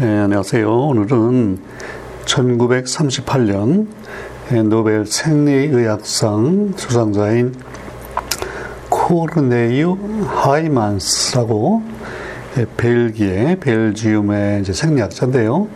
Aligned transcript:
네, 0.00 0.06
안녕하세요. 0.16 0.70
오늘은 0.70 1.58
1938년 2.24 3.88
노벨 4.68 5.04
생리의학상 5.04 6.74
수상자인 6.76 7.52
코르네유 8.90 9.98
하이만스라고 10.24 11.82
벨기에 12.76 13.56
벨지움의 13.58 14.66
생리학자인데요. 14.66 15.66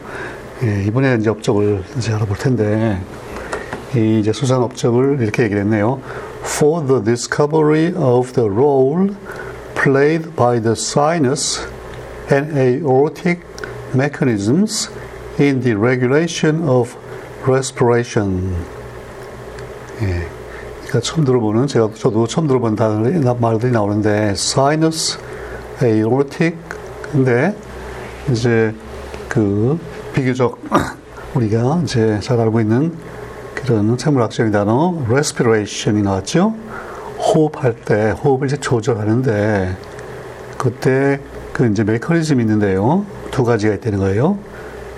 예, 0.63 0.85
이번에 0.85 1.17
이제 1.17 1.29
업적을 1.29 1.83
이제 1.97 2.13
알아볼 2.13 2.39
텐데 2.39 3.01
이 3.97 4.21
이제 4.21 4.33
수상 4.33 4.63
업적을 4.63 5.19
이렇게 5.21 5.43
얘기를 5.43 5.63
했네요. 5.63 6.01
For 6.45 6.87
the 6.87 7.03
discovery 7.03 7.93
of 7.97 8.35
the 8.35 8.49
role 8.49 9.17
played 9.75 10.37
by 10.37 10.63
the 10.63 10.77
sinus 10.79 11.67
and 12.31 12.57
aortic 12.57 13.51
mechanisms 13.95 14.91
in 15.39 15.61
the 15.61 15.77
regulation 15.77 16.63
of 16.69 16.97
respiration. 17.47 18.55
예. 20.01 20.27
그러니까 20.83 21.01
처음 21.01 21.25
들어보는 21.25 21.67
제가 21.67 21.91
저도 21.95 22.27
처음 22.27 22.47
들어본 22.47 22.77
단어들이 22.77 23.21
말들이 23.41 23.73
나오는데 23.73 24.31
sinus, 24.31 25.19
aortic 25.83 26.57
근데 27.11 27.57
이제 28.31 28.75
그 29.29 29.79
비교적 30.15 30.59
우리가 31.35 31.81
이제 31.85 32.21
잘 32.21 32.39
알고 32.41 32.61
있는 32.61 32.93
그런 33.55 33.97
생물학적인 33.97 34.53
단어 34.53 34.99
respiration이 35.09 36.03
나왔죠. 36.03 36.55
호흡할 37.19 37.77
때 37.85 38.11
호흡을 38.11 38.49
이제 38.49 38.57
조절하는데 38.57 39.77
그때 40.59 41.21
그 41.53 41.67
이제 41.71 41.85
메커니즘이 41.85 42.43
있는데요. 42.43 43.07
두 43.33 43.43
가지가 43.43 43.75
있다는 43.75 43.99
거예요. 43.99 44.39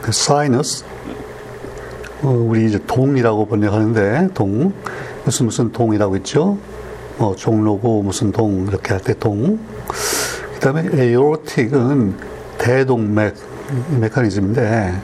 그 0.02 0.12
사이너스 0.12 0.84
어, 2.22 2.28
우리 2.28 2.66
이제 2.66 2.78
동이라고 2.86 3.46
번역하는데 3.46 4.28
동 4.34 4.74
무슨 5.24 5.46
무슨 5.46 5.72
동이라고 5.72 6.16
있죠. 6.18 6.58
뭐 7.16 7.34
종로고 7.34 8.02
무슨 8.02 8.30
동 8.32 8.66
이렇게 8.68 8.92
할 8.92 9.00
때 9.00 9.14
동. 9.18 9.58
그다음에 10.54 10.88
에어로틱은 10.92 12.14
대동맥 12.58 13.34
메커니즘인데 14.00 14.94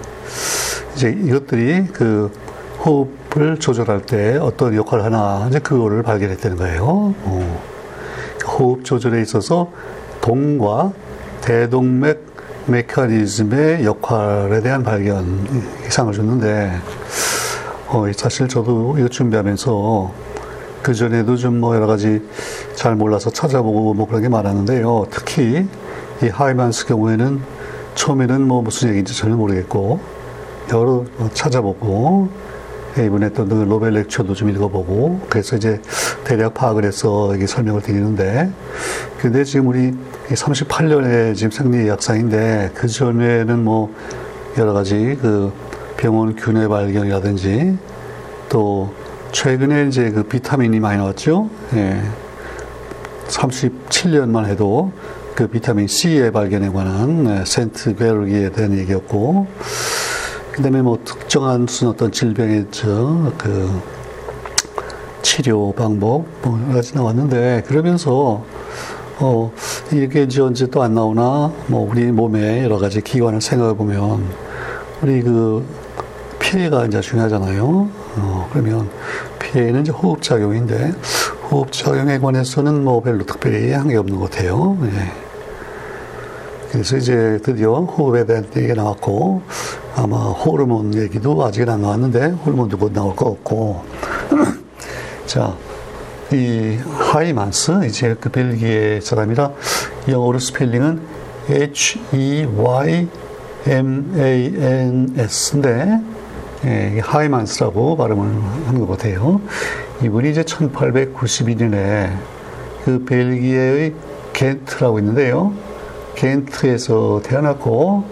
이제 0.94 1.10
이것들이 1.10 1.86
그 1.92 2.30
호흡을 2.84 3.58
조절할 3.58 4.02
때 4.02 4.36
어떤 4.38 4.74
역할을 4.74 5.04
하나 5.04 5.46
이제 5.48 5.58
그거를 5.58 6.02
발견했다는 6.02 6.56
거예요. 6.56 6.84
어. 6.84 7.62
호흡 8.58 8.84
조절에 8.84 9.20
있어서 9.22 9.70
동과 10.20 10.92
대동맥 11.42 12.29
메커니즘의 12.66 13.84
역할에 13.84 14.60
대한 14.60 14.82
발견 14.82 15.46
상을 15.88 16.12
줬는데 16.12 16.78
어, 17.88 18.04
사실 18.16 18.46
저도 18.48 18.96
이거 18.98 19.08
준비하면서 19.08 20.12
그 20.82 20.94
전에도 20.94 21.36
좀 21.36 21.60
뭐 21.60 21.74
여러 21.76 21.86
가지 21.86 22.22
잘 22.74 22.94
몰라서 22.94 23.30
찾아보고 23.30 23.94
뭐 23.94 24.06
그런 24.06 24.22
게 24.22 24.28
많았는데요. 24.28 25.06
특히 25.10 25.66
이 26.22 26.26
하이만스 26.26 26.86
경우에는 26.86 27.40
처음에는 27.94 28.46
뭐 28.46 28.62
무슨 28.62 28.88
얘기인지 28.90 29.14
전혀 29.16 29.34
모르겠고 29.36 30.00
여러 30.72 31.04
찾아보고 31.34 32.28
이번에 32.98 33.30
또 33.32 33.44
노벨 33.44 33.94
렉처도 33.94 34.34
좀 34.34 34.50
읽어보고 34.50 35.26
그래서 35.28 35.56
이제 35.56 35.80
대략 36.24 36.54
파악을 36.54 36.84
해서 36.84 37.34
이게 37.34 37.46
설명을 37.46 37.82
드리는데 37.82 38.50
근데 39.18 39.44
지금 39.44 39.68
우리 39.68 39.92
38년에 40.28 41.34
지금 41.36 41.50
생리 41.50 41.88
약상인데 41.88 42.72
그 42.74 42.88
전에는 42.88 43.64
뭐 43.64 43.94
여러 44.58 44.72
가지 44.72 45.16
그 45.20 45.52
병원 45.96 46.34
균의 46.34 46.68
발견이라든지 46.68 47.76
또 48.48 48.92
최근에 49.32 49.86
이제 49.86 50.10
그 50.10 50.24
비타민이 50.24 50.80
많이 50.80 50.98
나왔죠. 50.98 51.48
예. 51.74 52.02
37년만 53.28 54.46
해도 54.46 54.92
그 55.34 55.46
비타민 55.46 55.86
C의 55.86 56.32
발견에 56.32 56.68
관한 56.68 57.24
네, 57.24 57.44
센트 57.46 57.94
베르기에 57.94 58.50
대한 58.50 58.76
얘기였고 58.76 59.46
그다음에 60.52 60.82
뭐 60.82 60.98
특정한 61.04 61.62
무슨 61.62 61.88
어떤 61.88 62.10
질병의 62.12 62.66
저그 62.70 63.80
치료 65.22 65.72
방법 65.72 66.24
뭐 66.42 66.60
여러 66.64 66.74
가지 66.76 66.94
나왔는데 66.94 67.64
그러면서 67.66 68.42
어 69.20 69.52
이게 69.92 70.22
이제 70.22 70.40
언제 70.40 70.66
또 70.66 70.82
안 70.82 70.94
나오나 70.94 71.52
뭐 71.66 71.88
우리 71.90 72.04
몸의 72.10 72.64
여러 72.64 72.78
가지 72.78 73.00
기관을 73.00 73.40
생각해 73.40 73.74
보면 73.76 74.24
우리 75.02 75.22
그 75.22 75.64
피해가 76.38 76.86
이제 76.86 77.00
중요하잖아요. 77.00 77.88
어 78.16 78.48
그러면 78.52 78.88
피해는 79.38 79.82
이제 79.82 79.92
호흡 79.92 80.22
작용인데 80.22 80.92
호흡 81.50 81.70
작용에 81.70 82.18
관해서는 82.18 82.82
뭐 82.84 83.00
별로 83.00 83.24
특별히 83.24 83.72
한 83.72 83.88
게 83.88 83.96
없는 83.96 84.18
것 84.18 84.30
같아요. 84.30 84.76
예. 84.84 85.29
그래서 86.70 86.96
이제 86.96 87.38
드디어 87.42 87.80
호흡에 87.80 88.26
대한 88.26 88.46
얘기가 88.56 88.74
나왔고 88.74 89.42
아마 89.96 90.16
호르몬 90.16 90.94
얘기도 90.94 91.44
아직은 91.44 91.68
안 91.68 91.82
나왔는데 91.82 92.26
호르몬도 92.26 92.78
곧 92.78 92.92
나올 92.92 93.16
것 93.16 93.30
같고 93.30 93.84
자, 95.26 95.56
이 96.32 96.78
하이만스 96.96 97.86
이제 97.86 98.16
그 98.20 98.28
벨기에 98.28 99.00
사람이라 99.00 99.50
영어로 100.08 100.38
스펠링은 100.38 101.00
H 101.50 102.00
E 102.14 102.46
Y 102.56 103.08
M 103.66 104.14
A 104.16 104.54
N 104.56 105.14
S인데 105.18 106.00
예, 106.64 107.00
하이만스라고 107.02 107.96
발음을 107.96 108.42
하는 108.66 108.80
것 108.80 108.88
같아요. 108.96 109.40
이분이 110.04 110.30
이제 110.30 110.42
1892년에 110.42 112.12
그 112.84 113.04
벨기에의 113.04 113.94
겐트라고 114.32 114.98
있는데요. 114.98 115.52
겐트에서 116.20 117.22
태어났고 117.24 118.04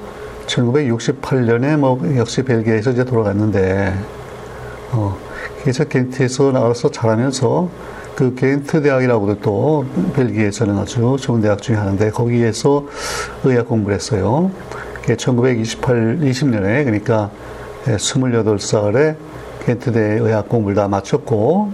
1968년에 0.47 1.77
뭐 1.77 2.01
역시 2.17 2.43
벨기에에서 2.43 2.93
이제 2.93 3.05
돌아갔는데 3.05 3.95
어, 4.93 5.15
그래서 5.61 5.85
겐트에서 5.85 6.53
나와서 6.53 6.91
자라면서 6.91 7.69
그 8.17 8.35
겐트 8.35 8.83
대학이라고도 8.83 9.41
또 9.41 9.85
벨기에에서는 10.15 10.79
아주 10.79 11.19
좋은 11.21 11.43
대학 11.43 11.61
중에 11.61 11.77
하나인데 11.77 12.11
거기에서 12.11 12.87
의학 13.45 13.69
공부를 13.69 13.97
했어요. 13.97 14.51
1928, 15.05 16.19
20년에 16.21 16.85
그러니까 16.85 17.31
28살에 17.85 19.17
겐트대 19.67 20.01
의학 20.21 20.49
공부를 20.49 20.75
다 20.75 20.89
마쳤고 20.89 21.73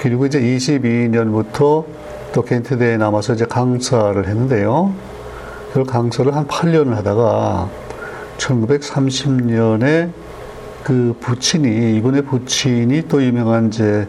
그리고 0.00 0.24
이제 0.24 0.40
22년부터 0.40 1.84
또 2.32 2.42
겐트대에 2.42 2.96
남아서 2.96 3.34
이제 3.34 3.44
강사를 3.44 4.26
했는데요. 4.26 5.09
그 5.72 5.84
강사를 5.84 6.34
한 6.34 6.46
8년을 6.46 6.94
하다가 6.96 7.68
1930년에 8.38 10.10
그 10.82 11.14
부친이 11.20 11.98
이분의 11.98 12.22
부친이 12.22 13.08
또 13.08 13.22
유명한 13.22 13.68
이제 13.68 14.06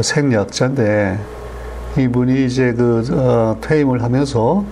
생리학자인데 0.00 1.18
이분이 1.98 2.46
이제 2.46 2.72
그 2.72 3.04
어, 3.12 3.56
퇴임을 3.60 4.02
하면서 4.02 4.64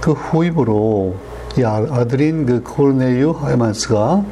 그 0.00 0.12
후임으로 0.12 1.14
이 1.58 1.64
아들인 1.64 2.46
그 2.46 2.62
코르네유 2.62 3.30
하이만스가 3.30 4.24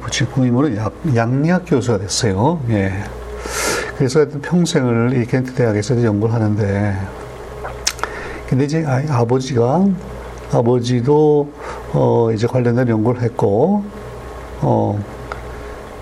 부친 0.00 0.26
후임으로 0.26 0.76
약, 0.76 0.92
약리학 1.14 1.64
교수가 1.66 1.98
됐어요. 1.98 2.60
예. 2.70 2.92
그래서 3.96 4.26
평생을 4.42 5.20
이 5.20 5.26
겐트 5.26 5.54
대학에서 5.54 6.02
연구를 6.02 6.34
하는데 6.34 6.96
근데 8.48 8.64
이제 8.64 8.84
아버지가 9.08 9.86
아버지도 10.52 11.48
어 11.92 12.30
이제 12.32 12.46
관련된 12.46 12.88
연구를 12.88 13.22
했고 13.22 13.82
어 14.62 14.98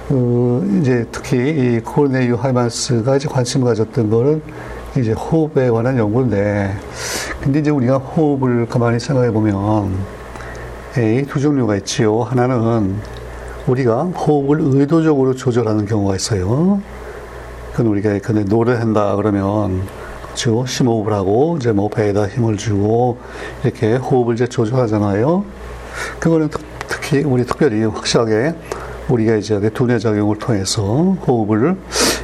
그 0.08 0.78
이제 0.80 1.06
특히 1.12 1.36
이 1.36 1.80
코르네유 1.80 2.36
하이만스가 2.36 3.16
이제 3.16 3.28
관심을 3.28 3.66
가졌던 3.68 4.08
거는 4.08 4.40
이제 4.96 5.12
호흡에 5.12 5.68
관한 5.68 5.98
연구인데 5.98 6.74
근데 7.42 7.58
이제 7.58 7.70
우리가 7.70 7.98
호흡을 7.98 8.66
가만히 8.66 8.98
생각해 8.98 9.30
보면 9.30 9.94
두 11.28 11.38
종류가 11.38 11.76
있지요. 11.76 12.22
하나는 12.22 12.96
우리가 13.66 14.04
호흡을 14.04 14.60
의도적으로 14.60 15.34
조절하는 15.34 15.84
경우가 15.84 16.16
있어요. 16.16 16.80
그건 17.72 17.88
우리가 17.88 18.18
근데 18.20 18.44
노래한다 18.44 19.14
그러면 19.16 19.82
그렇죠. 20.38 20.64
심호흡을 20.66 21.12
하고 21.12 21.56
이제 21.58 21.72
뭐 21.72 21.88
배에다 21.88 22.28
힘을 22.28 22.56
주고 22.56 23.18
이렇게 23.64 23.96
호흡을 23.96 24.34
이제 24.34 24.46
조절하잖아요. 24.46 25.44
그거는 26.20 26.48
특 26.48 26.68
히 27.10 27.24
우리 27.24 27.44
특별히 27.44 27.84
확실하게 27.84 28.54
우리가 29.08 29.34
이제 29.34 29.58
두뇌 29.70 29.98
작용을 29.98 30.38
통해서 30.38 30.82
호흡을 31.26 31.76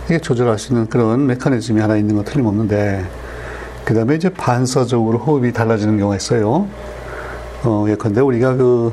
이게 0.04 0.18
조절할 0.18 0.58
수 0.58 0.72
있는 0.72 0.86
그런 0.86 1.26
메커니즘이 1.26 1.80
하나 1.80 1.96
있는 1.96 2.14
건 2.14 2.24
틀림없는데 2.24 3.04
그 3.84 3.94
다음에 3.94 4.14
이제 4.14 4.28
반사적으로 4.28 5.18
호흡이 5.18 5.52
달라지는 5.52 5.98
경우가 5.98 6.16
있어요. 6.16 6.68
어, 7.64 7.86
예컨대 7.88 8.20
우리가 8.20 8.54
그 8.54 8.92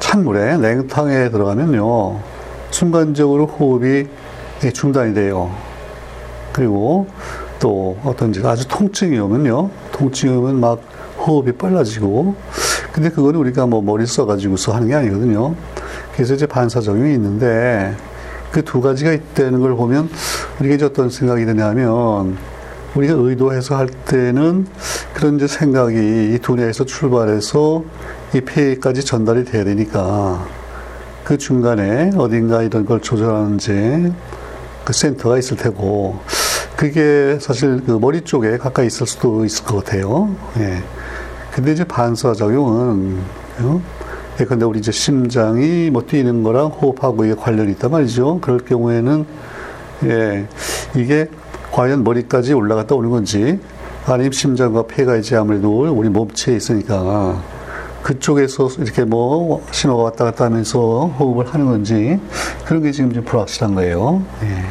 찬물에 0.00 0.58
냉탕에 0.58 1.30
들어가면요 1.30 2.20
순간적으로 2.70 3.46
호흡이 3.46 4.08
중단이 4.74 5.14
돼요. 5.14 5.50
그리고 6.52 7.06
또 7.60 7.98
어떤 8.04 8.32
지 8.32 8.40
아주 8.44 8.66
통증이 8.68 9.18
오면요. 9.18 9.70
통증이 9.92 10.36
오면 10.36 10.60
막 10.60 10.80
호흡이 11.18 11.52
빨라지고. 11.52 12.34
근데 12.92 13.10
그거는 13.10 13.40
우리가 13.40 13.66
뭐 13.66 13.82
머리 13.82 14.06
써가지고서 14.06 14.72
하는 14.74 14.88
게 14.88 14.94
아니거든요. 14.94 15.54
그래서 16.14 16.34
이제 16.34 16.46
반사작용이 16.46 17.12
있는데 17.14 17.94
그 18.50 18.62
두 18.62 18.80
가지가 18.80 19.12
있다는 19.12 19.60
걸 19.60 19.76
보면 19.76 20.08
우리가 20.60 20.74
이제 20.74 20.84
어떤 20.84 21.10
생각이 21.10 21.44
드냐면 21.44 22.36
우리가 22.94 23.14
의도해서 23.14 23.76
할 23.76 23.88
때는 23.88 24.66
그런 25.14 25.36
이제 25.36 25.46
생각이 25.46 25.94
이 26.34 26.38
두뇌에서 26.40 26.84
출발해서 26.84 27.84
이 28.34 28.40
폐까지 28.40 29.04
전달이 29.04 29.44
돼야 29.44 29.64
되니까 29.64 30.46
그 31.24 31.36
중간에 31.36 32.10
어딘가 32.16 32.62
이런 32.62 32.86
걸 32.86 33.00
조절하는지 33.00 34.12
그 34.84 34.92
센터가 34.92 35.38
있을 35.38 35.56
테고 35.56 36.18
그게 36.78 37.38
사실 37.40 37.82
그 37.84 37.98
머리 38.00 38.20
쪽에 38.20 38.56
가까이 38.56 38.86
있을 38.86 39.04
수도 39.04 39.44
있을 39.44 39.64
것 39.64 39.84
같아요. 39.84 40.32
예. 40.60 40.80
근데 41.50 41.72
이제 41.72 41.82
반사작용은 41.82 43.18
어? 43.62 43.82
예컨대 44.40 44.64
우리 44.64 44.78
이제 44.78 44.92
심장이 44.92 45.90
뭐 45.90 46.02
뛰는 46.06 46.44
거랑 46.44 46.68
호흡하고 46.68 47.24
이게 47.24 47.34
관련이 47.34 47.72
있단 47.72 47.90
말이죠. 47.90 48.38
그럴 48.40 48.60
경우에는 48.60 49.26
예, 50.04 50.46
이게 50.94 51.28
과연 51.72 52.04
머리까지 52.04 52.52
올라갔다 52.52 52.94
오는 52.94 53.10
건지 53.10 53.58
아니면 54.06 54.30
심장과 54.30 54.86
폐가 54.86 55.16
이제 55.16 55.34
아무래도 55.34 55.80
우리 55.92 56.08
몸체에 56.08 56.54
있으니까 56.54 57.42
그쪽에서 58.04 58.68
이렇게 58.78 59.02
뭐 59.02 59.66
신호가 59.72 60.04
왔다 60.04 60.26
갔다 60.26 60.44
하면서 60.44 61.06
호흡을 61.18 61.52
하는 61.52 61.66
건지 61.66 62.20
그런 62.64 62.84
게 62.84 62.92
지금 62.92 63.12
좀 63.12 63.24
불확실한 63.24 63.74
거예요. 63.74 64.22
예. 64.44 64.64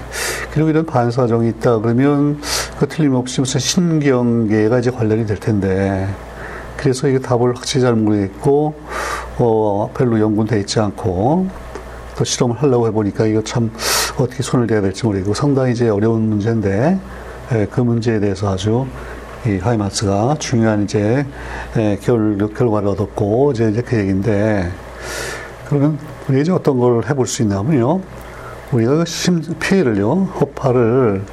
그리고 0.57 0.71
이런 0.71 0.88
반사정이 0.88 1.50
있다 1.50 1.77
그러면 1.77 2.42
그 2.80 2.88
틀림없이 2.88 3.42
무슨 3.42 3.59
신경계가 3.59 4.80
이제 4.80 4.89
관련이 4.89 5.27
될 5.27 5.38
텐데. 5.38 6.07
그래서 6.75 7.07
이게 7.07 7.19
답을 7.19 7.56
확실히 7.56 7.83
잘 7.83 7.94
모르겠고 7.94 8.74
어, 9.38 9.92
별로 9.94 10.19
연구는 10.19 10.48
돼 10.48 10.59
있지 10.62 10.80
않고 10.80 11.48
또 12.18 12.24
실험을 12.24 12.56
하려고 12.56 12.88
해보니까 12.88 13.27
이거 13.27 13.44
참 13.44 13.71
어떻게 14.18 14.42
손을 14.42 14.65
대야 14.65 14.81
될지 14.81 15.06
모르겠고 15.06 15.36
상당히 15.36 15.74
이제 15.74 15.89
어려운 15.89 16.27
문제인데 16.27 17.00
예, 17.54 17.68
그 17.69 17.81
문제에 17.81 18.19
대해서 18.19 18.51
아주 18.51 18.88
이 19.45 19.59
하이마스가 19.59 20.38
중요한 20.39 20.86
이제 20.86 21.24
예, 21.77 22.00
결, 22.01 22.36
결과를 22.56 22.88
얻었고 22.88 23.51
이제, 23.51 23.69
이제 23.69 23.83
그 23.83 23.95
얘기인데. 23.95 24.71
그러면 25.68 26.00
이제 26.31 26.51
어떤 26.51 26.80
걸 26.80 27.06
해볼 27.07 27.27
수 27.27 27.44
있냐면요 27.44 28.01
우리가 28.72 28.98
그 28.98 29.06
심, 29.06 29.42
피해를요 29.60 30.30
허파를 30.40 31.24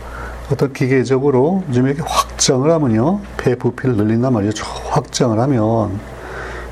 어떤 0.51 0.73
기계적으로 0.73 1.65
좀 1.73 1.87
이렇게 1.87 2.03
확장을 2.05 2.71
하면요 2.71 3.21
폐 3.37 3.55
부피를 3.55 3.97
늘린단 3.97 4.33
말이죠 4.33 4.65
확장을 4.91 5.39
하면 5.39 5.99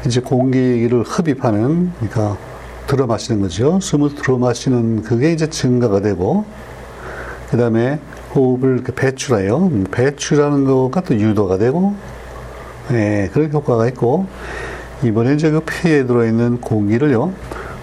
이제 0.07 0.21
공기를 0.21 1.03
흡입하는 1.03 1.93
그러니까 1.99 2.37
들어 2.87 3.07
마시는 3.07 3.41
거죠. 3.41 3.79
숨을 3.81 4.15
들어 4.17 4.37
마시는 4.39 5.03
그게 5.03 5.33
이제 5.33 5.49
증가가 5.49 6.01
되고, 6.01 6.45
그 7.51 7.57
다음에 7.57 7.99
호흡을 8.35 8.83
배출해요. 8.83 9.71
배출하는 9.91 10.65
거가 10.65 11.03
또 11.03 11.15
유도가 11.15 11.59
되고, 11.59 11.95
예, 12.91 13.31
그런 13.33 13.53
효과가 13.53 13.87
있고, 13.89 14.27
이번에 15.03 15.35
이제 15.35 15.51
그 15.51 15.63
폐에 15.65 16.05
들어있는 16.05 16.61
공기를요, 16.61 17.33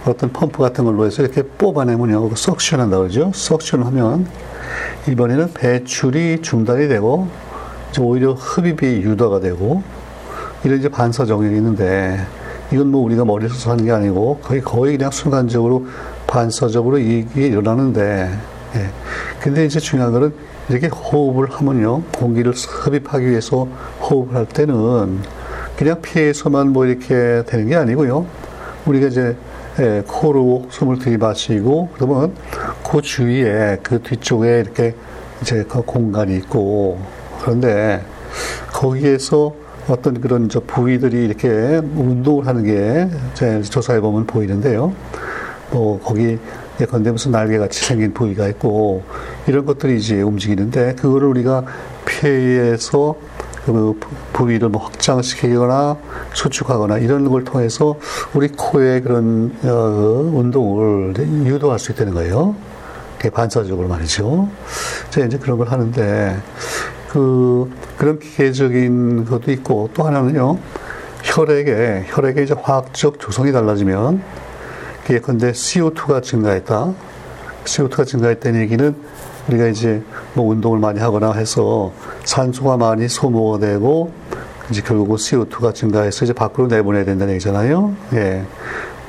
어떤 0.05 0.31
펌프 0.31 0.59
같은 0.59 0.85
걸로 0.85 1.05
해서 1.05 1.23
이렇게 1.23 1.43
뽑아내면요, 1.43 2.35
석션 2.35 2.79
한다 2.79 2.97
그러죠. 2.97 3.31
석션 3.33 3.83
하면, 3.83 4.27
이번에는 5.09 5.53
배출이 5.53 6.41
중단이 6.41 6.87
되고, 6.87 7.27
오히려 7.99 8.33
흡입이 8.33 9.01
유도가 9.03 9.39
되고, 9.39 9.83
이런 10.63 10.79
이제 10.79 10.89
반사적용이 10.89 11.55
있는데, 11.57 12.19
이건 12.71 12.91
뭐 12.91 13.01
우리가 13.03 13.25
머리에서 13.25 13.55
사는 13.55 13.83
게 13.83 13.91
아니고 13.91 14.39
거의 14.43 14.61
거의 14.61 14.97
그냥 14.97 15.11
순간적으로 15.11 15.87
반사적으로 16.27 16.99
이게 16.99 17.47
일어나는데 17.47 18.29
예. 18.75 18.89
근데 19.41 19.65
이제 19.65 19.79
중요한 19.79 20.11
거는 20.11 20.31
이렇게 20.69 20.87
호흡을 20.87 21.49
하면요 21.49 22.03
공기를 22.15 22.53
흡입하기 22.53 23.27
위해서 23.27 23.67
호흡을 24.01 24.35
할 24.35 24.45
때는 24.45 25.19
그냥 25.75 26.01
피에서만 26.01 26.71
뭐 26.71 26.85
이렇게 26.85 27.43
되는 27.47 27.67
게 27.67 27.75
아니고요 27.75 28.27
우리가 28.85 29.07
이제 29.07 29.35
예, 29.79 30.03
코로 30.05 30.67
숨을 30.69 30.99
들이마시고 30.99 31.89
그러면 31.95 32.33
그 32.89 33.01
주위에 33.01 33.77
그 33.81 34.01
뒤쪽에 34.01 34.59
이렇게 34.59 34.93
이제 35.41 35.63
그 35.67 35.81
공간이 35.81 36.35
있고 36.37 36.99
그런데 37.41 38.03
거기에서 38.73 39.53
어떤 39.87 40.19
그런 40.21 40.49
저 40.49 40.59
부위들이 40.59 41.23
이렇게 41.25 41.47
운동을 41.47 42.45
하는 42.45 42.63
게 42.63 43.09
제 43.33 43.61
조사해 43.61 44.01
보면 44.01 44.25
보이는데요. 44.25 44.93
뭐 45.71 45.99
거기 46.01 46.37
예컨대 46.81 47.11
무슨 47.11 47.31
날개 47.31 47.57
같이 47.57 47.85
생긴 47.85 48.13
부위가 48.13 48.47
있고 48.49 49.03
이런 49.47 49.65
것들이 49.65 49.97
이제 49.97 50.21
움직이는데 50.21 50.95
그거를 50.95 51.27
우리가 51.29 51.63
폐에서 52.05 53.15
그 53.65 53.99
부위를 54.33 54.69
뭐 54.69 54.83
확장시키거나 54.83 55.97
수축하거나 56.33 56.99
이런 56.99 57.29
걸 57.29 57.43
통해서 57.43 57.97
우리 58.33 58.47
코의 58.47 59.01
그런 59.01 59.55
어, 59.63 60.31
운동을 60.33 61.13
유도할 61.45 61.79
수 61.79 61.91
있다는 61.91 62.13
거예요. 62.13 62.55
반사적으로 63.33 63.89
말이죠. 63.89 64.47
제가 65.09 65.27
이제 65.27 65.37
그런 65.37 65.57
걸 65.57 65.67
하는데 65.67 66.41
그 67.09 67.69
그런 67.97 68.17
기계적인 68.19 69.25
것도 69.25 69.51
있고 69.51 69.89
또 69.93 70.03
하나는요 70.03 70.57
혈액에 71.23 72.05
혈액의 72.07 72.45
이제 72.45 72.55
화학적 72.57 73.19
조성이 73.19 73.51
달라지면 73.51 74.21
예컨대 75.09 75.51
CO2가 75.51 76.21
증가했다. 76.21 76.93
CO2가 77.65 78.05
증가했다는 78.05 78.61
얘기는 78.61 78.95
우리가 79.49 79.67
이제 79.67 80.01
뭐 80.33 80.47
운동을 80.47 80.79
많이 80.79 80.99
하거나 80.99 81.31
해서 81.33 81.91
산소가 82.23 82.77
많이 82.77 83.07
소모가 83.07 83.59
되고 83.59 84.11
이제 84.69 84.81
결국은 84.81 85.15
CO2가 85.15 85.73
증가해서 85.73 86.25
이제 86.25 86.33
밖으로 86.33 86.67
내보내야 86.67 87.03
된다는 87.03 87.33
얘기잖아요. 87.33 87.95
예. 88.13 88.45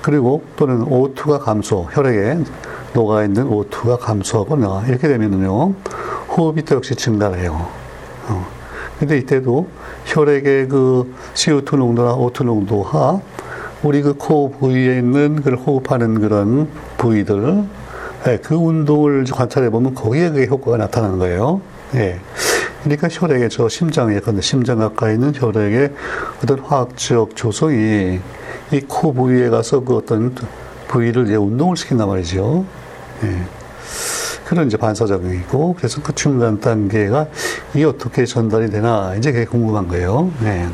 그리고 0.00 0.42
또는 0.56 0.86
O2가 0.86 1.38
감소, 1.38 1.86
혈액에 1.92 2.38
녹아 2.94 3.24
있는 3.24 3.50
O2가 3.50 3.98
감소하거나 4.00 4.84
이렇게 4.88 5.08
되면은요 5.08 5.74
호흡이 6.36 6.62
또 6.64 6.76
역시 6.76 6.94
증가해요. 6.94 7.68
어. 8.28 8.46
근데 8.98 9.18
이때도 9.18 9.68
혈액의 10.06 10.68
그 10.68 11.14
CO2 11.34 11.76
농도나 11.76 12.14
O2 12.14 12.44
농도가 12.44 13.20
우리 13.82 14.02
그 14.02 14.14
코 14.14 14.50
부위에 14.50 14.98
있는 14.98 15.40
그 15.42 15.54
호흡하는 15.54 16.20
그런 16.20 16.68
부위들, 16.98 17.64
예, 18.26 18.38
그 18.38 18.54
운동을 18.54 19.24
관찰해 19.24 19.70
보면 19.70 19.94
거기에 19.94 20.30
그 20.30 20.44
효과가 20.44 20.76
나타나는 20.76 21.18
거예요. 21.18 21.60
예. 21.94 22.20
그러니까 22.84 23.08
혈액의 23.10 23.50
저 23.50 23.68
심장에, 23.68 24.20
근데 24.20 24.40
심장 24.40 24.78
가까이 24.78 25.14
있는 25.14 25.32
혈액의 25.34 25.92
어떤 26.42 26.58
화학적 26.60 27.36
조성이 27.36 28.20
이 28.72 28.80
코 28.88 29.12
부위에 29.12 29.48
가서 29.50 29.80
그 29.80 29.96
어떤 29.96 30.34
부위를 30.88 31.24
이제 31.24 31.36
운동을 31.36 31.76
시킨단 31.76 32.08
말이죠. 32.08 32.64
예. 33.24 33.36
그런 34.44 34.66
이제 34.66 34.76
반사작용이고, 34.76 35.74
그래서 35.76 36.00
그 36.02 36.14
중간 36.14 36.60
단계가 36.60 37.26
이게 37.74 37.84
어떻게 37.84 38.24
전달이 38.26 38.70
되나, 38.70 39.14
이제 39.16 39.32
그게 39.32 39.44
궁금한 39.44 39.88
거예요. 39.88 40.30
네. 40.40 40.68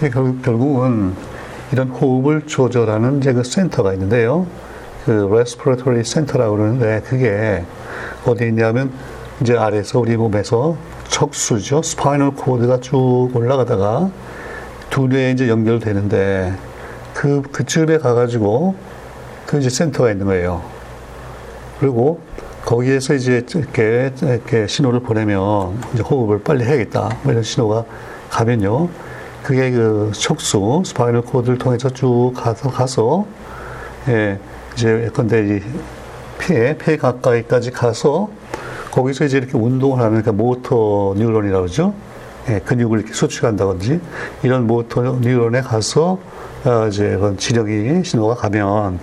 결국, 0.00 0.42
결국은 0.42 1.14
이런 1.72 1.88
호흡을 1.88 2.42
조절하는 2.46 3.18
이제 3.18 3.32
그 3.32 3.42
센터가 3.42 3.92
있는데요. 3.94 4.46
그 5.04 5.28
respiratory 5.30 6.04
center라고 6.04 6.56
그러는데, 6.56 7.02
그게 7.06 7.64
어디 8.24 8.46
있냐면, 8.46 8.92
이제 9.40 9.56
아래에서 9.56 9.98
우리 9.98 10.16
몸에서 10.16 10.76
척수죠. 11.08 11.82
spinal 11.82 12.32
cord가 12.32 12.80
쭉 12.80 13.30
올라가다가 13.34 14.10
두뇌에 14.90 15.32
이제 15.32 15.48
연결되는데, 15.48 16.54
그, 17.14 17.42
그쯤에 17.42 17.98
가가지고, 17.98 18.74
그 19.46 19.58
이제 19.58 19.68
센터가 19.68 20.10
있는 20.10 20.26
거예요. 20.26 20.62
그리고 21.80 22.20
거기에서 22.64 23.14
이제 23.14 23.44
이렇게, 23.54 24.12
이렇게 24.22 24.66
신호를 24.66 25.00
보내면 25.00 25.78
이제 25.92 26.02
호흡을 26.02 26.42
빨리 26.42 26.64
해야겠다. 26.64 27.10
뭐 27.22 27.32
이런 27.32 27.42
신호가 27.42 27.84
가면요. 28.30 28.88
그게 29.42 29.72
그 29.72 30.12
척수, 30.14 30.82
spinal 30.86 31.22
cord를 31.22 31.58
통해서 31.58 31.90
쭉 31.90 32.32
가서, 32.36 32.70
가서, 32.70 33.26
예, 34.08 34.38
이제 34.74 35.04
예컨대 35.06 35.56
이 35.56 35.60
폐, 36.38 36.76
폐 36.76 36.96
가까이까지 36.96 37.70
가서 37.70 38.30
거기서 38.90 39.24
이제 39.24 39.38
이렇게 39.38 39.56
운동을 39.56 40.00
하는 40.00 40.22
그 40.22 40.30
motor 40.30 41.14
neuron이라고 41.16 41.64
그러죠. 41.64 41.94
예, 42.48 42.58
근육을 42.58 42.98
이렇게 42.98 43.14
수축한다든지 43.14 44.00
이런 44.42 44.66
motor 44.66 45.18
neuron에 45.20 45.60
가서 45.60 46.18
어, 46.64 46.86
이제 46.88 47.16
그런 47.16 47.36
지력이 47.36 48.02
신호가 48.04 48.34
가면 48.34 48.98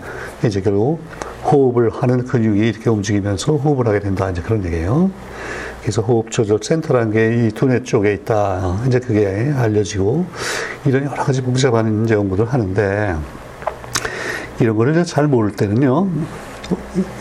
이제 0.45 0.61
결국 0.61 1.01
호흡을 1.45 1.89
하는 1.89 2.25
근육이 2.25 2.59
이렇게 2.67 2.89
움직이면서 2.89 3.53
호흡을 3.53 3.87
하게 3.87 3.99
된다 4.01 4.29
이제 4.29 4.41
그런 4.41 4.63
얘기예요. 4.65 5.09
그래서 5.81 6.01
호흡 6.01 6.29
조절 6.29 6.59
센터라는 6.61 7.11
게 7.11 7.47
이 7.47 7.51
두뇌 7.51 7.83
쪽에 7.83 8.13
있다. 8.13 8.81
이제 8.87 8.99
그게 8.99 9.51
알려지고 9.55 10.25
이런 10.85 11.05
여러 11.05 11.23
가지 11.23 11.41
복잡한 11.41 12.03
이제 12.03 12.15
연구를 12.15 12.45
하는데 12.45 13.15
이런 14.59 14.75
거를 14.75 15.03
잘 15.05 15.27
모를 15.27 15.51
때는요. 15.51 16.07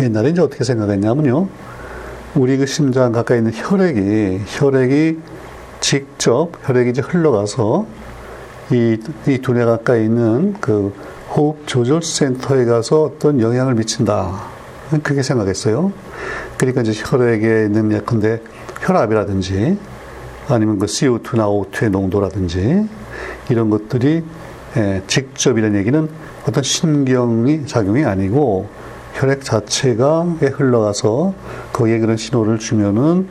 옛날에 0.01 0.31
이제 0.31 0.41
어떻게 0.41 0.65
생각했냐면요. 0.65 1.49
우리 2.35 2.57
그 2.57 2.67
심장 2.67 3.13
가까이 3.13 3.39
있는 3.39 3.53
혈액이 3.55 4.43
혈액이 4.47 5.19
직접 5.81 6.51
혈액이 6.63 6.91
이제 6.91 7.03
흘러가서 7.03 7.87
이, 8.71 8.99
이 9.27 9.39
두뇌 9.39 9.65
가까이 9.65 10.05
있는 10.05 10.55
그 10.61 10.93
호흡 11.35 11.67
조절 11.67 12.03
센터에 12.03 12.65
가서 12.65 13.05
어떤 13.05 13.41
영향을 13.41 13.75
미친다. 13.75 14.59
그렇게 15.03 15.23
생각했어요. 15.23 15.93
그러니까 16.57 16.83
이제 16.83 16.93
혈액에 16.95 17.67
있는 17.67 17.93
예컨대 17.93 18.41
혈압이라든지 18.81 19.79
아니면 20.49 20.79
그 20.79 20.87
CO2나 20.87 21.71
O2의 21.71 21.91
농도라든지 21.91 22.89
이런 23.51 23.71
것들이 23.71 24.25
예, 24.77 25.03
직접 25.07 25.57
이런 25.59 25.75
얘기는 25.75 26.09
어떤 26.47 26.63
신경이 26.63 27.67
작용이 27.67 28.05
아니고 28.05 28.69
혈액 29.15 29.43
자체가 29.43 30.23
흘러가서 30.41 31.35
거기에 31.73 31.99
그런 31.99 32.17
신호를 32.17 32.59
주면은 32.59 33.29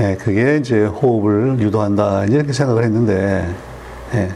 예, 0.00 0.16
그게 0.16 0.56
이제 0.56 0.84
호흡을 0.84 1.60
유도한다 1.60 2.26
이렇게 2.26 2.52
생각을 2.52 2.84
했는데 2.84 3.48
예, 4.14 4.30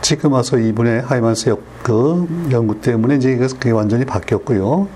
지금 0.00 0.32
와서 0.32 0.58
이분의 0.58 1.02
하이만스 1.02 1.48
역, 1.50 1.62
그 1.82 2.26
연구 2.50 2.80
때문에 2.80 3.16
이제 3.16 3.36
그게 3.36 3.70
완전히 3.70 4.04
바뀌었고요. 4.04 4.88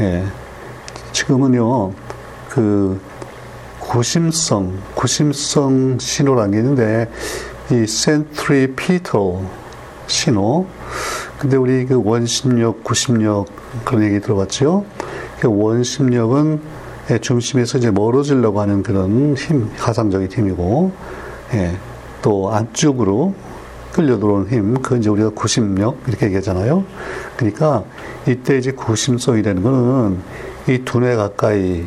예, 0.00 0.24
지금은요 1.12 1.92
그 2.48 3.00
구심성 3.80 4.78
구심성 4.94 5.98
신호라는 5.98 6.50
게 6.52 6.58
있는데 6.58 7.10
이 7.70 7.86
센트리피털 7.86 9.40
신호 10.08 10.66
근데 11.38 11.56
우리 11.56 11.86
그 11.86 12.02
원심력, 12.02 12.82
구심력 12.82 13.46
그런 13.84 14.02
얘기 14.02 14.20
들어봤죠? 14.20 14.84
그 15.38 15.48
원심력은 15.48 16.60
예, 17.10 17.18
중심에서 17.18 17.78
이제 17.78 17.90
멀어지려고 17.90 18.60
하는 18.60 18.82
그런 18.82 19.34
힘, 19.34 19.70
가상적인 19.78 20.30
힘이고, 20.30 20.92
예, 21.54 21.74
또 22.20 22.52
안쪽으로 22.52 23.34
끌려 23.92 24.18
들어오는 24.18 24.50
힘, 24.50 24.74
그건 24.74 24.98
이제 24.98 25.08
우리가 25.08 25.30
구심력 25.30 25.96
이렇게 26.06 26.26
얘기하잖아요. 26.26 26.84
그러니까 27.36 27.84
이때 28.26 28.58
이제 28.58 28.72
구심성이라는 28.72 29.62
거는 29.62 30.18
이 30.68 30.84
두뇌 30.84 31.16
가까이 31.16 31.86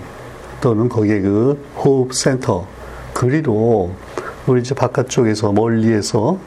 또는 0.59 0.89
거기에 0.89 1.21
그 1.21 1.63
호흡 1.75 2.13
센터 2.15 2.65
그리로 3.13 3.91
우리 4.47 4.61
이제 4.61 4.73
바깥쪽에서 4.73 5.51
멀리에서 5.51 6.39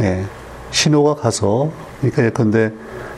예, 0.00 0.24
신호가 0.70 1.14
가서 1.14 1.70
그러니까 2.00 2.24
예컨대 2.24 2.72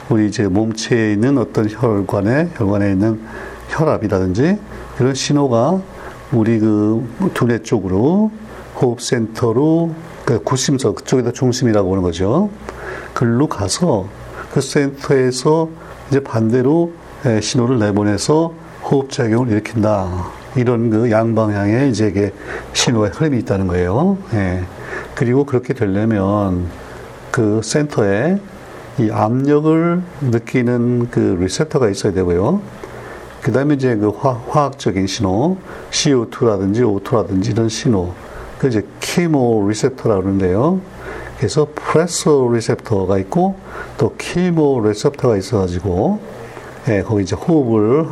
우리 0.08 0.26
이제 0.26 0.46
몸체에 0.46 1.12
있는 1.12 1.38
어떤 1.38 1.68
혈관에 1.68 2.50
혈관에 2.54 2.92
있는 2.92 3.20
혈압이라든지 3.68 4.58
그런 4.96 5.14
신호가 5.14 5.80
우리 6.32 6.58
그 6.58 7.06
두뇌 7.34 7.62
쪽으로 7.62 8.30
호흡 8.80 9.00
센터로 9.00 9.94
그 10.24 10.42
구심석 10.42 10.96
그쪽에다 10.96 11.32
중심이라고 11.32 11.90
하는 11.90 12.02
거죠. 12.02 12.50
글로 13.14 13.46
가서 13.46 14.06
그 14.52 14.60
센터에서 14.60 15.68
이제 16.08 16.20
반대로 16.20 16.92
신호를 17.40 17.78
내보내서 17.78 18.54
호흡 18.84 19.10
작용을 19.10 19.50
일으킨다. 19.50 20.30
이런 20.56 20.90
그 20.90 21.10
양방향의 21.10 21.90
이제 21.90 22.08
이게 22.08 22.32
신호의 22.72 23.12
흐름이 23.14 23.38
있다는 23.38 23.66
거예요. 23.68 24.18
예. 24.34 24.64
그리고 25.14 25.44
그렇게 25.44 25.72
되려면 25.72 26.66
그 27.32 27.60
센터에 27.64 28.38
이 28.98 29.10
압력을 29.10 30.02
느끼는 30.20 31.08
그 31.10 31.38
리셉터가 31.40 31.88
있어야 31.88 32.12
되고요. 32.12 32.60
그 33.40 33.50
다음에 33.50 33.74
이제 33.74 33.96
그 33.96 34.10
화, 34.10 34.38
학적인 34.50 35.06
신호, 35.06 35.56
CO2라든지 35.90 36.82
O2라든지 36.82 37.50
이런 37.50 37.68
신호, 37.70 38.12
그 38.58 38.68
이제 38.68 38.86
chemoreceptor라고 39.00 40.20
그러는데요. 40.20 40.80
그래서 41.38 41.66
pressoreceptor가 41.74 43.18
있고 43.18 43.56
또 43.96 44.14
chemoreceptor가 44.16 45.38
있어가지고, 45.38 46.20
예, 46.88 47.02
거기 47.02 47.22
이제 47.22 47.34
호흡을 47.34 48.08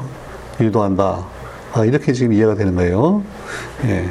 유도한다. 0.61 1.27
아, 1.75 1.85
이렇게 1.85 2.13
지금 2.13 2.33
이해가 2.33 2.55
되는 2.55 2.75
거예요. 2.75 3.23
예. 3.85 4.09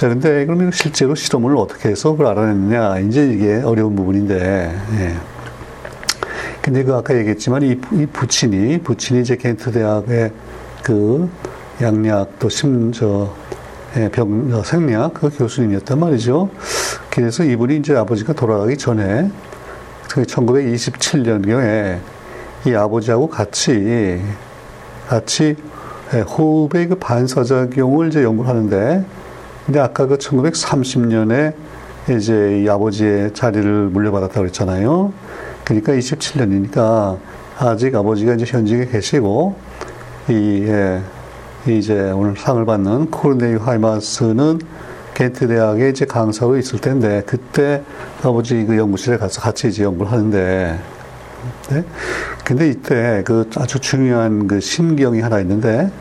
자, 0.00 0.08
근데 0.08 0.46
그러면 0.46 0.70
실제로 0.72 1.14
실험을 1.14 1.54
어떻게 1.58 1.90
해서 1.90 2.12
그걸 2.12 2.28
알아냈느냐. 2.28 3.00
이제 3.00 3.30
이게 3.34 3.60
어려운 3.62 3.94
부분인데, 3.96 4.74
예. 4.98 5.14
근데 6.62 6.84
그 6.84 6.94
아까 6.94 7.14
얘기했지만 7.18 7.62
이, 7.62 7.78
이 7.92 8.06
부친이 8.06 8.78
부친이 8.78 9.20
이제 9.20 9.36
겐트 9.36 9.72
대학의 9.72 10.32
그 10.82 11.28
양약 11.82 12.38
또 12.38 12.48
심저 12.48 13.34
예, 13.98 14.08
병 14.08 14.62
생리학 14.64 15.12
그 15.12 15.28
교수님이었단 15.36 16.00
말이죠. 16.00 16.48
그래서 17.10 17.44
이분이 17.44 17.76
이제 17.76 17.94
아버지가 17.94 18.32
돌아가기 18.32 18.78
전에 18.78 19.30
그 20.10 20.22
1927년경에 20.22 21.98
이 22.64 22.74
아버지하고 22.74 23.28
같이 23.28 24.22
같이 25.08 25.56
예, 26.14 26.20
호흡의 26.20 26.88
그 26.88 26.94
반사작용을 26.94 28.08
이제 28.08 28.22
연구를 28.22 28.48
하는데 28.48 29.04
근데 29.70 29.78
아까 29.78 30.06
그 30.06 30.18
1930년에 30.18 31.54
이제 32.10 32.60
이 32.60 32.68
아버지의 32.68 33.32
자리를 33.34 33.90
물려받았다고 33.90 34.40
그랬잖아요. 34.40 35.12
그러니까 35.62 35.92
27년이니까 35.92 37.18
아직 37.56 37.94
아버지가 37.94 38.34
이제 38.34 38.44
현직에 38.48 38.86
계시고 38.86 39.54
이 40.28 40.64
예, 40.66 41.00
이제 41.68 42.10
오늘 42.10 42.36
상을 42.36 42.64
받는 42.66 43.12
코르네이 43.12 43.58
하이마스는 43.58 44.58
겐트 45.14 45.46
대학에 45.46 45.90
이제 45.90 46.04
강사로 46.04 46.56
있을 46.56 46.80
텐데 46.80 47.22
그때 47.24 47.84
아버지 48.24 48.64
그 48.64 48.76
연구실에 48.76 49.18
가서 49.18 49.40
같이 49.40 49.68
이제 49.68 49.84
연구를 49.84 50.10
하는데 50.10 50.80
네? 51.70 51.84
근데 52.44 52.70
이때 52.70 53.22
그 53.24 53.48
아주 53.54 53.78
중요한 53.78 54.48
그 54.48 54.58
신경이 54.58 55.20
하나 55.20 55.38
있는데 55.38 55.92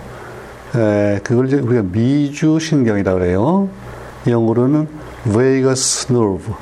에, 0.76 1.20
그걸 1.24 1.48
이제 1.48 1.58
우리가 1.58 1.84
미주 1.84 2.60
신경이라고 2.60 3.20
그래요. 3.20 3.70
영어로는 4.28 4.88
vagus 5.26 6.12
nerve. 6.12 6.54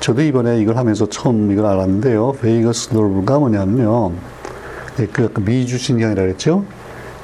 저도 0.00 0.22
이번에 0.22 0.60
이걸 0.60 0.76
하면서 0.76 1.06
처음 1.06 1.52
이걸 1.52 1.66
알았는데요. 1.66 2.32
Vegas 2.40 2.88
Nerve가 2.92 3.38
뭐냐면요. 3.38 4.10
예, 4.98 5.06
그 5.06 5.32
미주 5.40 5.78
신경이라고 5.78 6.28
했죠. 6.30 6.64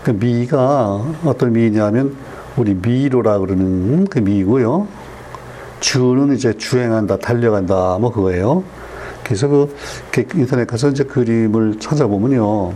그 0.05 0.13
미가 0.13 1.05
어떤 1.25 1.53
미냐면 1.53 2.15
우리 2.57 2.75
미로라 2.75 3.41
그러는 3.41 4.07
그 4.07 4.21
미고요. 4.21 4.87
주는 5.81 6.33
이제 6.33 6.53
주행한다, 6.57 7.17
달려간다, 7.17 7.99
뭐 8.01 8.13
그거예요. 8.13 8.63
그래서 9.31 9.69
그 10.11 10.27
인터넷 10.35 10.67
가서 10.67 10.89
이제 10.89 11.05
그림을 11.05 11.79
찾아보면요. 11.79 12.73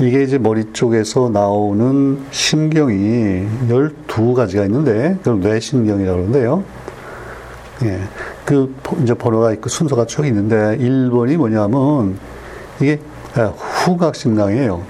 이게 0.00 0.22
이제 0.22 0.36
머리 0.36 0.70
쪽에서 0.74 1.30
나오는 1.30 2.18
신경이 2.30 3.46
12가지가 3.70 4.66
있는데, 4.66 5.16
그걸 5.24 5.40
뇌신경이라고 5.40 6.14
그러는데요. 6.14 6.62
예. 7.84 8.00
그, 8.44 8.74
이제 9.02 9.14
번호가 9.14 9.54
있고 9.54 9.70
순서가 9.70 10.04
쭉 10.04 10.26
있는데, 10.26 10.76
1번이 10.76 11.38
뭐냐면, 11.38 12.18
이게 12.82 13.00
후각신경이에요. 13.34 14.82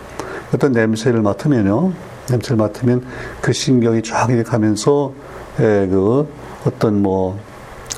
어떤 0.53 0.73
냄새를 0.73 1.23
맡으면요. 1.23 1.93
냄새를 2.29 2.57
맡으면 2.57 3.05
그 3.41 3.53
신경이 3.53 4.03
쫙 4.03 4.29
이렇게 4.31 4.43
가면서, 4.43 5.13
예, 5.61 5.87
그 5.89 6.27
어떤 6.67 7.03
뭐, 7.03 7.39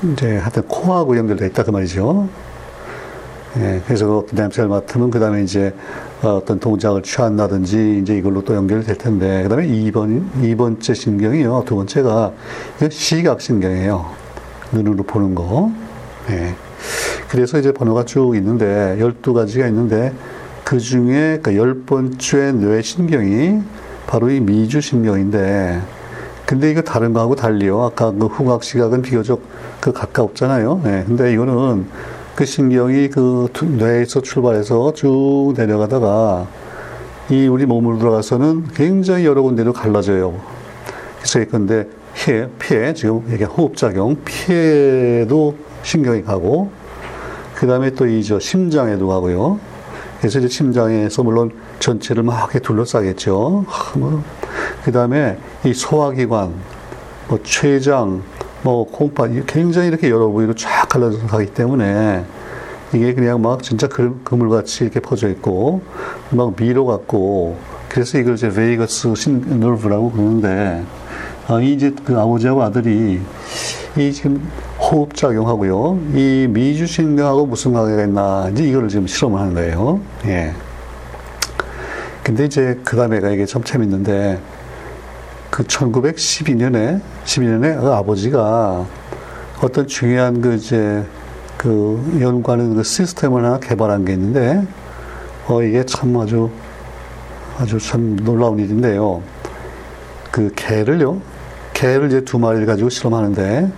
이제 0.03 0.37
하여튼 0.37 0.61
코하고 0.67 1.17
연결되어 1.17 1.47
있다 1.47 1.63
그 1.63 1.71
말이죠. 1.71 2.29
예, 3.57 3.81
그래서 3.85 4.25
그 4.27 4.35
냄새를 4.35 4.69
맡으면 4.69 5.11
그 5.11 5.19
다음에 5.19 5.43
이제 5.43 5.73
어떤 6.23 6.59
동작을 6.59 7.03
취한다든지 7.03 7.99
이제 8.01 8.15
이걸로 8.15 8.43
또 8.43 8.55
연결이 8.55 8.83
될 8.83 8.97
텐데 8.97 9.43
그 9.43 9.49
다음에 9.49 9.67
2번, 9.67 10.23
2번째 10.41 10.95
신경이요. 10.95 11.63
두 11.65 11.75
번째가 11.75 12.31
시각신경이에요. 12.89 14.05
눈으로 14.71 15.03
보는 15.03 15.35
거. 15.35 15.71
예. 16.29 16.55
그래서 17.29 17.59
이제 17.59 17.71
번호가 17.71 18.05
쭉 18.05 18.35
있는데 18.35 18.97
12가지가 18.99 19.67
있는데 19.67 20.13
그 20.63 20.79
중에 20.79 21.39
그 21.43 21.51
10번째 21.51 22.55
뇌신경이 22.55 23.61
바로 24.07 24.29
이 24.29 24.39
미주신경인데, 24.39 25.81
근데 26.45 26.71
이거 26.71 26.81
다른 26.81 27.13
거하고 27.13 27.35
달리요. 27.35 27.81
아까 27.81 28.11
그 28.11 28.25
후각 28.25 28.63
시각은 28.63 29.01
비교적 29.01 29.41
그 29.79 29.93
가까웠잖아요. 29.93 30.81
네, 30.83 31.03
근데 31.07 31.31
이거는 31.33 31.85
그 32.41 32.45
신경이 32.47 33.09
그 33.09 33.49
뇌에서 33.63 34.19
출발해서 34.23 34.93
쭉 34.95 35.53
내려가다가 35.55 36.47
이 37.29 37.45
우리 37.45 37.67
몸으로 37.67 37.99
들어가서는 37.99 38.69
굉장히 38.73 39.27
여러 39.27 39.43
군데로 39.43 39.73
갈라져요. 39.73 40.41
그래서 41.19 41.85
폐, 42.15 42.49
폐, 42.57 42.93
지금 42.95 43.31
이게 43.31 43.43
호흡작용, 43.43 44.17
폐에도 44.25 45.55
신경이 45.83 46.23
가고, 46.23 46.71
그 47.53 47.67
다음에 47.67 47.91
또 47.91 48.07
이 48.07 48.23
저 48.23 48.39
심장에도 48.39 49.07
가고요. 49.07 49.59
그래서 50.17 50.39
이제 50.39 50.47
심장에서 50.47 51.21
물론 51.21 51.51
전체를 51.77 52.23
막 52.23 52.45
이렇게 52.45 52.57
둘러싸겠죠. 52.57 53.65
뭐, 53.97 54.23
그 54.83 54.91
다음에 54.91 55.37
이 55.63 55.75
소화기관, 55.75 56.55
뭐 57.27 57.39
췌장, 57.43 58.23
뭐 58.63 58.85
콩팥, 58.85 59.45
굉장히 59.47 59.87
이렇게 59.87 60.09
여러 60.09 60.27
부위로 60.27 60.53
쫙 60.55 60.87
갈라져서 60.87 61.27
가기 61.27 61.47
때문에 61.47 62.23
이게 62.93 63.13
그냥 63.13 63.41
막 63.41 63.63
진짜 63.63 63.87
그물같이 63.87 64.83
이렇게 64.83 64.99
퍼져 64.99 65.29
있고, 65.29 65.81
막 66.29 66.55
미로 66.55 66.85
같고, 66.85 67.57
그래서 67.89 68.17
이걸 68.19 68.35
이제 68.35 68.49
베이거스 68.49 69.15
신 69.15 69.59
너브라고 69.59 70.11
그러는데, 70.11 70.83
아, 71.47 71.59
이제 71.59 71.93
그 72.05 72.19
아버지하고 72.19 72.63
아들이 72.63 73.19
이 73.97 74.11
지금 74.13 74.49
호흡 74.79 75.15
작용하고요. 75.15 75.99
이 76.13 76.47
미주 76.49 76.87
신경하고 76.87 77.45
무슨 77.45 77.73
관계가 77.73 78.03
있나 78.03 78.49
이제 78.51 78.63
이거를 78.63 78.87
지금 78.87 79.05
실험을 79.07 79.39
하는 79.39 79.53
거예요. 79.53 79.99
예. 80.25 80.53
근데 82.23 82.45
이제 82.45 82.79
그 82.85 82.95
다음에가 82.95 83.29
이게 83.31 83.45
참 83.45 83.63
재밌는데 83.63 84.39
그 85.51 85.63
1912년에 85.63 87.01
12년에 87.25 87.79
그 87.81 87.91
아버지가 87.91 88.85
어떤 89.61 89.85
중요한 89.85 90.41
그 90.41 90.55
이제 90.55 91.05
그 91.57 92.17
연구하는 92.19 92.73
그 92.73 92.83
시스템을 92.83 93.43
하나 93.43 93.59
개발한 93.59 94.05
게 94.05 94.13
있는데 94.13 94.65
어 95.47 95.61
이게 95.61 95.85
참 95.85 96.17
아주 96.17 96.49
아주 97.59 97.77
참 97.77 98.15
놀라운 98.15 98.57
일인데요. 98.59 99.21
그 100.31 100.51
개를요 100.55 101.21
개를 101.73 102.07
이제 102.07 102.23
두 102.23 102.39
마리를 102.39 102.65
가지고 102.65 102.89
실험하는데 102.89 103.69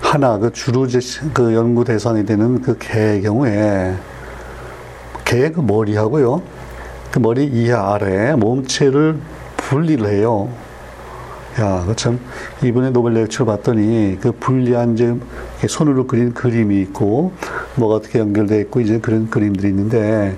하나 0.00 0.38
그 0.38 0.50
주로 0.52 0.86
이제 0.86 1.00
그 1.34 1.54
연구 1.54 1.84
대상이 1.84 2.24
되는 2.24 2.62
그 2.62 2.78
개의 2.78 3.22
경우에 3.22 3.94
개의 5.26 5.52
그 5.52 5.60
머리하고요 5.60 6.40
그 7.12 7.18
머리 7.18 7.44
이하 7.44 7.92
아래 7.92 8.34
몸체를 8.34 9.18
분리를 9.58 10.08
해요. 10.08 10.48
야, 11.60 11.84
그참 11.86 12.20
이번에 12.62 12.90
노벨 12.90 13.14
렉처 13.14 13.44
봤더니 13.44 14.18
그 14.20 14.32
분리한 14.32 14.94
이제 14.94 15.16
손으로 15.66 16.06
그린 16.06 16.32
그림이 16.32 16.80
있고 16.82 17.32
뭐가 17.74 17.96
어떻게 17.96 18.18
연결되어 18.20 18.60
있고 18.60 18.80
이제 18.80 18.98
그런 19.00 19.28
그림들이 19.28 19.68
있는데 19.68 20.36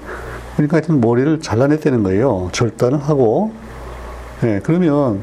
그러니까 0.56 0.76
하여튼 0.76 1.00
머리를 1.00 1.40
잘라냈다는 1.40 2.02
거예요. 2.02 2.48
절단을 2.52 2.98
하고 2.98 3.52
예, 4.44 4.60
그러면 4.62 5.22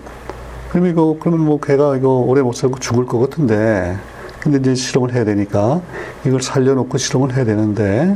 그럼 0.70 0.88
이거, 0.88 1.18
그러면 1.20 1.46
뭐 1.46 1.60
걔가 1.60 1.96
이거 1.96 2.10
오래 2.18 2.42
못 2.42 2.54
살고 2.54 2.80
죽을 2.80 3.06
것 3.06 3.20
같은데, 3.20 3.98
근데 4.40 4.60
이제 4.60 4.76
실험을 4.76 5.14
해야 5.14 5.24
되니까 5.24 5.82
이걸 6.26 6.42
살려놓고 6.42 6.98
실험을 6.98 7.36
해야 7.36 7.46
되는데, 7.46 8.16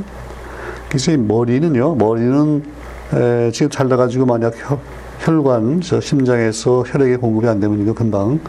그래서 0.89 1.11
이 1.11 1.17
머리는요, 1.17 1.95
머리는 1.95 2.63
에, 3.13 3.51
지금 3.51 3.69
잘라가지고 3.69 4.25
만약 4.25 4.53
혈, 5.21 5.35
혈관, 5.35 5.81
저 5.81 6.01
심장에서 6.01 6.83
혈액의 6.85 7.17
공급이 7.17 7.47
안 7.47 7.59
되면 7.59 7.81
이거 7.81 7.93
금방 7.93 8.39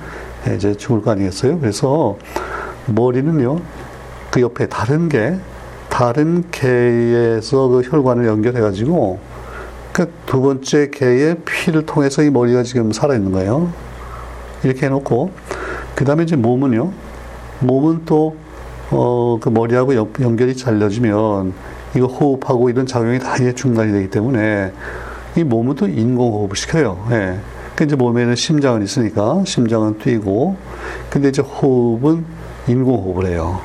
에, 0.46 0.56
이제 0.56 0.74
죽을 0.74 1.02
거 1.02 1.12
아니겠어요? 1.12 1.58
그래서 1.60 2.18
머리는요, 2.86 3.60
그 4.30 4.40
옆에 4.40 4.66
다른 4.66 5.08
개, 5.08 5.36
다른 5.88 6.44
개에서 6.50 7.68
그 7.68 7.82
혈관을 7.82 8.26
연결해가지고 8.26 9.18
그 9.92 10.22
두 10.32 10.40
번째 10.40 10.88
개의 10.88 11.36
피를 11.44 11.84
통해서 11.84 12.22
이 12.22 12.30
머리가 12.30 12.62
지금 12.62 12.90
살아있는 12.90 13.32
거예요. 13.32 13.70
이렇게 14.64 14.86
해놓고 14.86 15.30
그 15.94 16.06
다음에 16.06 16.22
이제 16.22 16.36
몸은요. 16.36 16.90
몸은 17.60 18.06
또 18.06 18.34
어, 18.90 19.36
그 19.38 19.50
머리하고 19.50 19.94
연, 19.94 20.10
연결이 20.22 20.56
잘려지면 20.56 21.52
이거 21.94 22.06
호흡하고 22.06 22.70
이런 22.70 22.86
작용이 22.86 23.18
다 23.18 23.36
이제 23.36 23.54
중단이 23.54 23.92
되기 23.92 24.08
때문에 24.08 24.72
이 25.36 25.44
몸은 25.44 25.76
또 25.76 25.86
인공호흡을 25.88 26.56
시켜요. 26.56 27.06
예. 27.10 27.38
그 27.74 27.84
이제 27.84 27.96
몸에는 27.96 28.36
심장은 28.36 28.82
있으니까 28.82 29.42
심장은 29.46 29.98
뛰고 29.98 30.56
근데 31.08 31.28
이제 31.28 31.40
호흡은 31.40 32.24
인공호흡을 32.68 33.26
해요. 33.26 33.60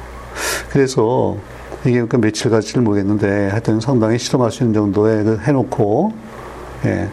그래서 0.69 1.38
이게 1.86 2.03
그 2.06 2.17
며칠 2.17 2.49
갈지를 2.49 2.82
모르겠는데 2.84 3.49
하여튼 3.49 3.80
상당히 3.80 4.17
실험할 4.17 4.51
수 4.51 4.63
있는 4.63 4.73
정도의 4.73 5.23
그 5.23 5.39
해놓고 5.43 6.13
예. 6.86 7.10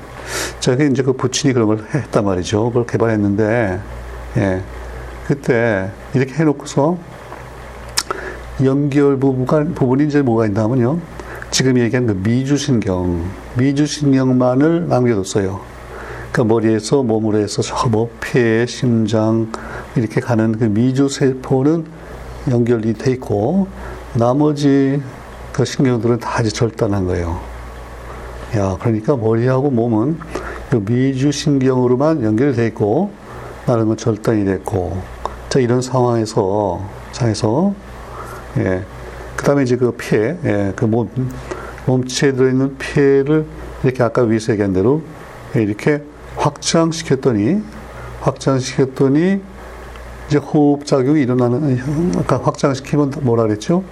저기 0.60 0.86
이제 0.86 1.02
그 1.02 1.12
부친이 1.12 1.52
그런 1.52 1.68
걸 1.68 1.84
했단 1.94 2.24
말이죠. 2.24 2.68
그걸 2.68 2.86
개발했는데, 2.86 3.80
예. 4.38 4.62
그때 5.26 5.90
이렇게 6.14 6.34
해놓고서 6.34 6.96
연결 8.62 9.18
부분이 9.18 10.06
이제 10.06 10.22
뭐가 10.22 10.46
있냐면요. 10.46 10.98
지금 11.54 11.78
얘기한 11.78 12.08
그 12.08 12.20
미주신경, 12.28 13.30
미주신경만을 13.56 14.88
남겨뒀어요. 14.88 15.60
그러니까 16.32 16.52
머리에서 16.52 17.04
몸으로 17.04 17.38
해서 17.38 17.62
저뭐 17.62 18.10
폐, 18.18 18.66
심장 18.66 19.52
이렇게 19.94 20.20
가는 20.20 20.58
그 20.58 20.64
미주세포는 20.64 21.86
연결이 22.50 22.92
돼 22.94 23.12
있고 23.12 23.68
나머지 24.14 25.00
그 25.52 25.64
신경들은 25.64 26.18
다 26.18 26.40
이제 26.40 26.50
절단한 26.50 27.06
거예요. 27.06 27.38
야, 28.56 28.76
그러니까 28.80 29.16
머리하고 29.16 29.70
몸은 29.70 30.18
그 30.70 30.82
미주신경으로만 30.84 32.24
연결돼 32.24 32.66
있고 32.66 33.12
다른 33.64 33.86
건 33.86 33.96
절단이 33.96 34.44
됐고 34.44 35.00
자 35.50 35.60
이런 35.60 35.80
상황에서 35.80 36.84
상에서 37.12 37.72
예. 38.58 38.82
그 39.36 39.44
다음에 39.44 39.62
이제 39.62 39.76
그 39.76 39.94
폐, 39.96 40.36
예, 40.44 40.72
그 40.76 40.84
몸, 40.84 41.10
몸체에 41.86 42.32
들어있는 42.32 42.76
폐를 42.78 43.46
이렇게 43.82 44.02
아까 44.02 44.22
위에서 44.22 44.52
얘기한 44.52 44.72
대로 44.72 45.02
이렇게 45.54 46.02
확장시켰더니, 46.36 47.62
확장시켰더니, 48.20 49.40
이제 50.28 50.38
호흡작용이 50.38 51.20
일어나는, 51.20 52.12
아까 52.16 52.40
확장시키면 52.42 53.12
뭐라 53.22 53.44
그랬죠? 53.44 53.84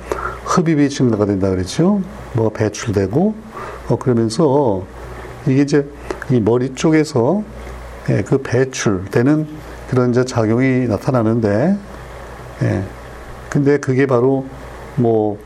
흡입이 0.45 0.89
증가가 0.89 1.27
된다 1.27 1.51
그랬죠? 1.51 2.01
뭐가 2.35 2.59
배출되고, 2.59 3.35
어, 3.89 3.97
그러면서 3.97 4.85
이게 5.47 5.63
이제 5.63 5.87
이 6.31 6.41
머리 6.41 6.75
쪽에서 6.75 7.43
예, 8.09 8.23
그 8.23 8.39
배출되는 8.39 9.47
그런 9.91 10.11
이제 10.11 10.25
작용이 10.25 10.87
나타나는데, 10.89 11.77
예. 12.63 12.83
근데 13.49 13.79
그게 13.79 14.07
바로 14.07 14.47
뭐 14.97 15.39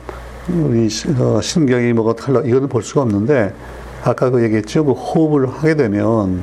우리 0.48 0.88
어, 1.18 1.40
신경이 1.40 1.92
뭐가 1.92 2.14
달라 2.14 2.40
이거는 2.40 2.68
볼 2.68 2.82
수가 2.82 3.02
없는데 3.02 3.52
아까 4.04 4.30
그 4.30 4.42
얘기했죠. 4.42 4.84
그 4.84 4.92
호흡을 4.92 5.48
하게 5.48 5.74
되면 5.74 6.42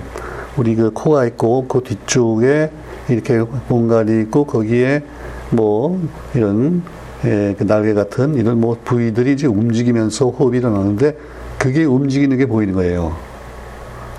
우리 0.57 0.75
그 0.75 0.91
코가 0.91 1.25
있고 1.27 1.65
그 1.67 1.81
뒤쪽에 1.81 2.69
이렇게 3.09 3.39
공간이 3.39 4.21
있고 4.23 4.45
거기에 4.45 5.03
뭐 5.49 5.99
이런 6.33 6.83
예, 7.25 7.55
그 7.57 7.65
날개 7.65 7.93
같은 7.93 8.35
이런 8.35 8.59
뭐 8.59 8.77
부위들이 8.83 9.33
이제 9.33 9.47
움직이면서 9.47 10.29
호흡이 10.29 10.57
일어나는데 10.57 11.17
그게 11.57 11.85
움직이는 11.85 12.37
게 12.37 12.45
보이는 12.45 12.73
거예요. 12.73 13.15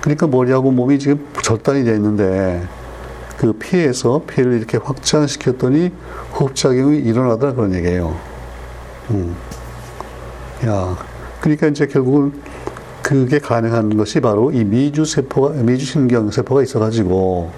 그러니까 0.01 0.25
머리하고 0.27 0.71
몸이 0.71 0.97
지금 0.97 1.25
절단이 1.43 1.83
되어 1.83 1.95
있는데 1.95 2.63
그 3.37 3.53
폐에서 3.59 4.23
폐를 4.25 4.53
이렇게 4.53 4.77
확장시켰더니 4.77 5.91
호흡작용이 6.39 6.97
일어나더라 6.99 7.53
그런 7.53 7.73
얘기예요. 7.75 8.34
음. 9.11 9.35
야, 10.65 10.97
그러니까 11.41 11.67
이제 11.67 11.85
결국은 11.85 12.33
그게 13.01 13.37
가능한 13.39 13.97
것이 13.97 14.19
바로 14.19 14.51
이 14.51 14.63
미주 14.63 15.05
세포가, 15.05 15.61
미주 15.61 15.85
신경 15.85 16.31
세포가 16.31 16.63
있어가지고 16.63 17.51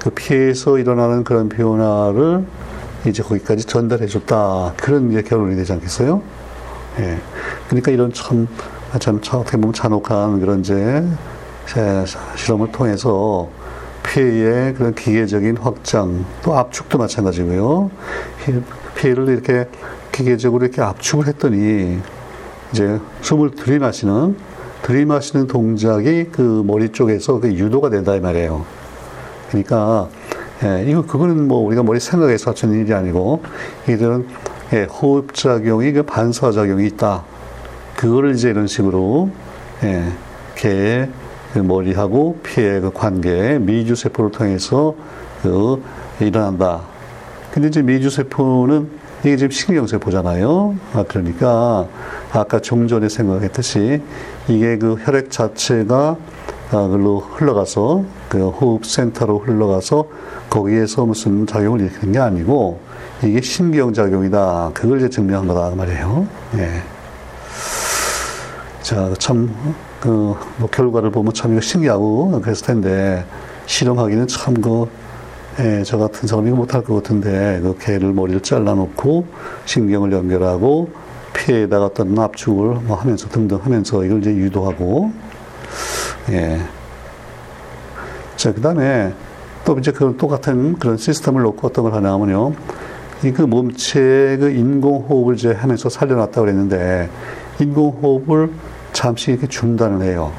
그 0.00 0.10
폐에서 0.14 0.78
일어나는 0.78 1.22
그런 1.22 1.48
변화를 1.48 2.44
이제 3.06 3.22
거기까지 3.22 3.64
전달해 3.64 4.06
줬다. 4.06 4.74
그런 4.78 5.12
이제 5.12 5.22
결론이 5.22 5.54
되지 5.56 5.72
않겠어요? 5.74 6.22
예. 6.98 7.18
그러니까 7.68 7.92
이런 7.92 8.12
참, 8.12 8.48
참, 8.98 9.20
어떻게 9.32 9.56
보면 9.56 9.72
잔혹한 9.72 10.40
그런 10.40 10.60
이제 10.60 11.04
실험을 12.36 12.72
통해서 12.72 13.48
폐의 14.02 14.74
그런 14.74 14.94
기계적인 14.94 15.58
확장, 15.58 16.24
또 16.42 16.56
압축도 16.58 16.98
마찬가지고요. 16.98 17.90
폐를 18.96 19.28
이렇게 19.28 19.68
기계적으로 20.12 20.64
이렇게 20.64 20.82
압축을 20.82 21.26
했더니 21.26 21.98
이제 22.72 22.98
숨을 23.22 23.50
들이마시는 23.52 24.36
들이마시는 24.82 25.46
동작이 25.46 26.28
그 26.32 26.62
머리 26.66 26.90
쪽에서 26.90 27.40
그 27.40 27.52
유도가 27.52 27.90
된다 27.90 28.14
이 28.14 28.20
말이에요. 28.20 28.64
그러니까 29.48 30.08
예, 30.62 30.84
이거 30.86 31.02
그거는 31.02 31.48
뭐 31.48 31.58
우리가 31.66 31.82
머리 31.82 32.00
생각해서 32.00 32.54
하는 32.56 32.80
일이 32.80 32.92
아니고 32.92 33.42
이들은 33.88 34.26
예, 34.72 34.84
호흡 34.84 35.34
작용이 35.34 35.92
그 35.92 36.02
반사 36.02 36.52
작용이 36.52 36.86
있다. 36.86 37.24
그거를 37.96 38.34
이제 38.34 38.50
이런 38.50 38.66
식으로 38.66 39.30
예, 39.82 40.04
개의 40.54 41.10
그 41.52 41.58
머리하고 41.58 42.38
피의 42.42 42.80
그 42.80 42.90
관계 42.92 43.58
미주 43.58 43.96
세포를 43.96 44.30
통해서 44.30 44.94
그 45.42 45.82
일어난다. 46.20 46.82
근데 47.52 47.68
이제 47.68 47.82
미주 47.82 48.10
세포는 48.10 48.88
이게 49.20 49.36
지금 49.36 49.50
신경세포잖아요. 49.50 50.76
아, 50.94 51.04
그러니까 51.06 51.86
아까 52.32 52.60
좀 52.60 52.88
전에 52.88 53.08
생각했듯이 53.08 54.02
이게 54.48 54.78
그 54.78 54.96
혈액 54.98 55.30
자체가 55.30 56.16
아, 56.72 56.86
그로 56.86 57.18
흘러가서 57.18 58.04
그 58.28 58.48
호흡 58.48 58.86
센터로 58.86 59.40
흘러가서 59.40 60.04
거기에서 60.48 61.04
무슨 61.04 61.46
작용을 61.46 61.80
일으키는 61.80 62.12
게 62.12 62.18
아니고 62.18 62.80
이게 63.22 63.40
신경 63.40 63.92
작용이다. 63.92 64.70
그걸 64.72 64.98
이제 64.98 65.10
증명한 65.10 65.48
거다 65.48 65.70
그 65.70 65.74
말이에요. 65.74 66.26
예. 66.56 66.82
자, 68.82 69.12
참, 69.18 69.54
그, 70.00 70.34
뭐, 70.56 70.68
결과를 70.70 71.10
보면 71.10 71.34
참 71.34 71.52
이거 71.52 71.60
신기하고 71.60 72.40
그랬을 72.40 72.66
텐데, 72.66 73.24
실험하기는 73.66 74.26
참 74.26 74.54
그, 74.60 74.86
예, 75.60 75.82
저 75.84 75.98
같은 75.98 76.26
사람이 76.26 76.50
못할 76.52 76.82
것 76.82 76.94
같은데, 76.94 77.60
그 77.62 77.76
개를 77.78 78.12
머리를 78.14 78.40
잘라놓고, 78.40 79.26
신경을 79.66 80.10
연결하고, 80.10 80.88
피에다가 81.34 81.86
어떤 81.86 82.18
압축을 82.18 82.76
뭐 82.82 82.96
하면서 82.96 83.28
등등 83.28 83.58
하면서 83.62 84.02
이걸 84.02 84.20
이제 84.20 84.30
유도하고, 84.30 85.12
예. 86.30 86.60
자, 88.36 88.54
그 88.54 88.60
다음에 88.62 89.12
또 89.66 89.78
이제 89.78 89.92
그 89.92 90.16
똑같은 90.18 90.78
그런 90.78 90.96
시스템을 90.96 91.42
놓고 91.42 91.66
어떤 91.68 91.84
걸 91.84 91.92
하냐 91.94 92.10
하면요. 92.12 92.54
이 93.22 93.32
그 93.32 93.42
몸체의 93.42 94.38
그 94.38 94.50
인공호흡을 94.50 95.34
이제 95.34 95.52
하면서 95.52 95.90
살려놨다고 95.90 96.40
그랬는데, 96.40 97.10
인공호흡을 97.60 98.50
잠시 98.94 99.32
이렇게 99.32 99.46
중단을 99.46 100.02
해요. 100.06 100.32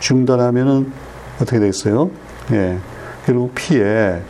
중단하면은 0.00 0.90
어떻게 1.36 1.58
되겠어요? 1.58 2.10
예. 2.52 2.78
그리고 3.26 3.50
피에 3.54 4.22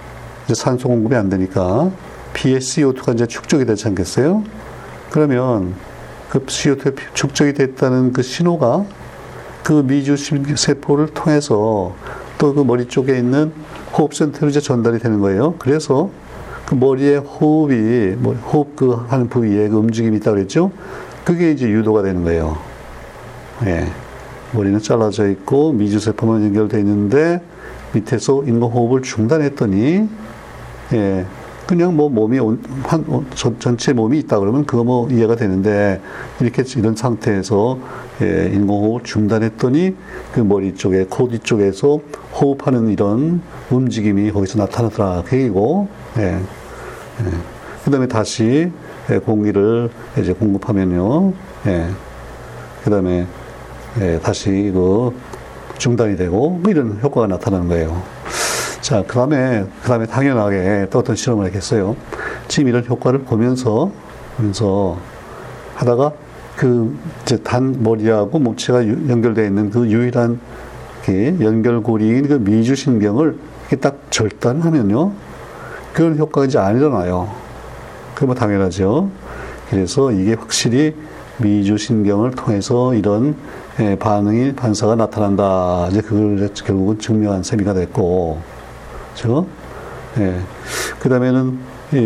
이제 0.46 0.54
산소 0.54 0.88
공급이 0.88 1.14
안 1.14 1.28
되니까 1.28 1.90
피에 2.32 2.58
CO2가 2.58 3.14
이제 3.14 3.26
축적이 3.26 3.66
되지 3.66 3.86
않겠어요? 3.88 4.42
그러면 5.10 5.74
그 6.30 6.44
CO2가 6.46 6.96
축적이 7.14 7.52
됐다는 7.52 8.12
그 8.12 8.22
신호가 8.22 8.84
그 9.62 9.84
미주 9.86 10.16
세포를 10.56 11.08
통해서 11.08 11.94
또 12.38 12.54
그 12.54 12.62
머리 12.62 12.86
쪽에 12.86 13.18
있는 13.18 13.52
호흡 13.96 14.14
센터로 14.14 14.50
이제 14.50 14.60
전달이 14.60 14.98
되는 14.98 15.20
거예요. 15.20 15.54
그래서 15.58 16.10
그 16.66 16.74
머리에 16.74 17.16
호흡이, 17.16 18.16
뭐 18.16 18.34
호흡 18.34 18.76
그 18.76 18.92
하는 19.08 19.28
부위에 19.28 19.68
그 19.68 19.76
움직임이 19.76 20.16
있다고 20.16 20.36
그랬죠? 20.36 20.70
그게 21.24 21.50
이제 21.50 21.68
유도가 21.68 22.02
되는 22.02 22.24
거예요. 22.24 22.58
예. 23.66 23.86
머리는 24.52 24.78
잘라져 24.80 25.28
있고 25.28 25.72
미주 25.72 25.98
세포만 25.98 26.44
연결되어 26.44 26.80
있는데 26.80 27.40
밑에서 27.92 28.44
인공호흡을 28.44 29.02
중단했더니 29.02 30.08
예. 30.92 31.26
그냥 31.66 31.96
뭐 31.96 32.08
몸이 32.08 32.38
한, 32.84 33.26
전체 33.58 33.92
몸이 33.92 34.20
있다 34.20 34.38
그러면 34.38 34.64
그거 34.66 34.84
뭐 34.84 35.10
이해가 35.10 35.34
되는데 35.34 36.00
이렇게 36.40 36.62
이런 36.76 36.94
상태에서 36.94 37.78
예, 38.22 38.50
인공호흡을 38.54 39.02
중단했더니 39.02 39.96
그 40.32 40.40
머리 40.40 40.76
쪽에 40.76 41.06
코 41.10 41.28
뒤쪽에서 41.28 41.98
호흡하는 42.40 42.88
이런 42.88 43.42
움직임이 43.70 44.30
거기서 44.30 44.58
나타나더라 44.58 45.24
그 45.26 45.36
얘기고 45.36 45.88
예. 46.18 46.22
예. 46.22 46.38
그 47.84 47.90
다음에 47.90 48.06
다시 48.06 48.70
예, 49.10 49.18
공기를 49.18 49.90
이제 50.20 50.32
공급하면요 50.32 51.32
예. 51.66 51.86
그 52.84 52.90
다음에 52.90 53.26
예, 54.00 54.20
다시 54.22 54.70
그 54.72 55.12
중단이 55.78 56.16
되고 56.16 56.50
뭐 56.50 56.70
이런 56.70 56.98
효과가 57.02 57.26
나타나는 57.26 57.68
거예요. 57.68 58.02
자, 58.80 59.02
그 59.06 59.14
다음에, 59.14 59.64
그 59.82 59.88
다음에 59.88 60.06
당연하게 60.06 60.86
또 60.90 61.00
어떤 61.00 61.16
실험을 61.16 61.46
했겠어요. 61.46 61.96
지금 62.46 62.68
이런 62.68 62.84
효과를 62.86 63.20
보면서, 63.20 63.90
보면서 64.36 64.96
하다가 65.74 66.12
그, 66.56 66.96
이제 67.22 67.36
단 67.38 67.82
머리하고 67.82 68.38
몸체가 68.38 68.86
연결되어 68.86 69.44
있는 69.44 69.70
그 69.70 69.88
유일한 69.88 70.38
그 71.04 71.36
연결고리인 71.40 72.28
그 72.28 72.34
미주신경을 72.34 73.36
딱 73.80 73.98
절단하면요. 74.10 75.12
그런 75.92 76.18
효과가 76.18 76.46
이제 76.46 76.58
안 76.58 76.76
일어나요. 76.76 77.28
그러면 78.14 78.36
당연하죠. 78.36 79.10
그래서 79.68 80.12
이게 80.12 80.34
확실히 80.34 80.94
미주신경을 81.38 82.32
통해서 82.32 82.94
이런 82.94 83.36
예, 83.78 83.96
반응이 83.96 84.54
반사가 84.54 84.94
나타난다. 84.94 85.88
이제 85.90 86.00
그걸 86.00 86.48
결국은 86.54 86.98
증명한 86.98 87.42
셈이가 87.42 87.74
됐고, 87.74 88.40
그죠? 89.14 89.46
예. 90.18 90.40
그 90.98 91.08
다음에는 91.08 91.58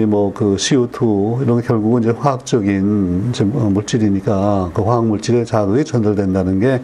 뭐그 0.08 0.56
CO2 0.56 1.42
이런 1.42 1.60
게 1.60 1.66
결국은 1.66 2.02
이제 2.02 2.10
화학적인 2.10 3.30
이제 3.30 3.44
뭐 3.44 3.70
물질이니까 3.70 4.70
그 4.74 4.82
화학 4.82 5.06
물질의 5.06 5.46
자극이 5.46 5.84
전달된다는 5.84 6.60
게 6.60 6.82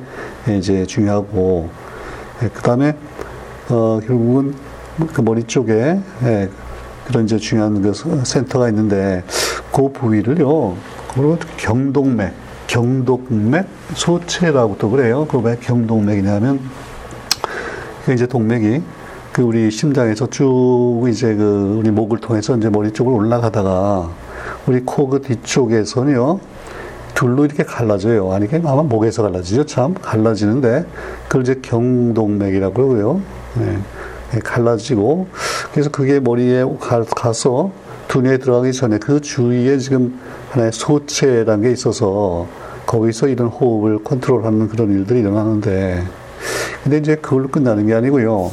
이제 0.57 0.87
중요하고, 0.87 1.69
예. 2.43 2.49
그 2.49 2.63
다음에 2.63 2.97
어 3.69 4.01
결국은 4.07 4.55
그 5.13 5.21
머리 5.21 5.43
쪽에 5.43 5.99
예, 6.23 6.49
그런 7.07 7.25
이제 7.25 7.39
중요한 7.39 7.83
그 7.83 7.93
센터가 8.25 8.69
있는데 8.69 9.25
그 9.73 9.91
부위를요, 9.93 10.77
그리고 11.17 11.39
경동맥 11.57 12.33
경동맥 12.67 13.67
소체라고 13.95 14.77
또 14.79 14.91
그래요. 14.91 15.27
그왜 15.27 15.57
경동맥이냐면 15.61 16.61
그 18.05 18.13
이제 18.13 18.27
동맥이 18.27 18.83
그 19.33 19.43
우리 19.43 19.71
심장에서 19.71 20.29
쭉 20.31 21.07
이제 21.09 21.35
그 21.35 21.77
우리 21.79 21.91
목을 21.91 22.19
통해서 22.19 22.57
이제 22.57 22.69
머리 22.71 22.93
쪽으로 22.93 23.17
올라가다가 23.17 24.11
우리 24.67 24.81
코 24.85 25.09
그 25.09 25.21
뒤쪽에서는요 25.23 26.39
둘로 27.15 27.45
이렇게 27.47 27.63
갈라져요. 27.63 28.33
아니 28.33 28.47
그 28.47 28.61
아마 28.65 28.83
목에서 28.83 29.23
갈라지죠. 29.23 29.65
참 29.67 29.95
갈라지는데 29.95 30.85
그걸 31.29 31.43
이제 31.43 31.61
경동맥이라고 31.63 32.75
그러고요. 32.75 33.21
네. 33.55 33.79
네, 34.33 34.41
갈라지고 34.41 35.29
그래서 35.73 35.89
그게 35.91 36.21
머리에 36.21 36.65
가, 36.81 37.03
가서 37.05 37.71
두뇌에 38.09 38.39
들어가기 38.39 38.73
전에 38.73 38.99
그 38.99 39.21
주위에 39.21 39.79
지금 39.79 40.19
하나의 40.57 40.73
소체라는 40.73 41.63
게 41.63 41.71
있어서 41.71 42.47
거기서 42.87 43.29
이런 43.29 43.49
호흡을 43.49 44.03
컨트롤하는 44.03 44.69
그런 44.69 44.91
일들이 44.91 45.21
일어나는데 45.21 46.03
근데 46.83 46.99
이제 46.99 47.17
그걸로 47.17 47.49
끝나는 47.49 47.87
게 47.87 47.95
아니고요. 47.95 48.53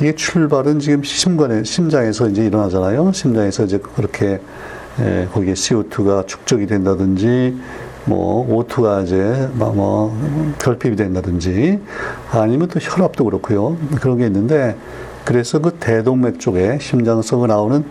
이게 0.00 0.14
출발은 0.14 0.80
지금 0.80 1.02
심관에 1.02 1.64
심장에서 1.64 2.28
이제 2.28 2.44
일어나잖아요. 2.44 3.12
심장에서 3.12 3.64
이제 3.64 3.78
그렇게 3.78 4.40
에, 5.00 5.26
거기에 5.32 5.54
CO2가 5.54 6.26
축적이 6.26 6.66
된다든지 6.66 7.56
뭐 8.06 8.46
O2가 8.48 9.04
이제 9.04 9.48
뭐 9.54 10.16
결핍이 10.58 10.96
된다든지 10.96 11.80
아니면 12.32 12.68
또 12.68 12.80
혈압도 12.80 13.24
그렇고요. 13.24 13.76
그런 14.00 14.18
게 14.18 14.26
있는데 14.26 14.76
그래서 15.24 15.58
그 15.58 15.72
대동맥 15.78 16.40
쪽에 16.40 16.78
심장성을 16.80 17.46
나오는 17.46 17.84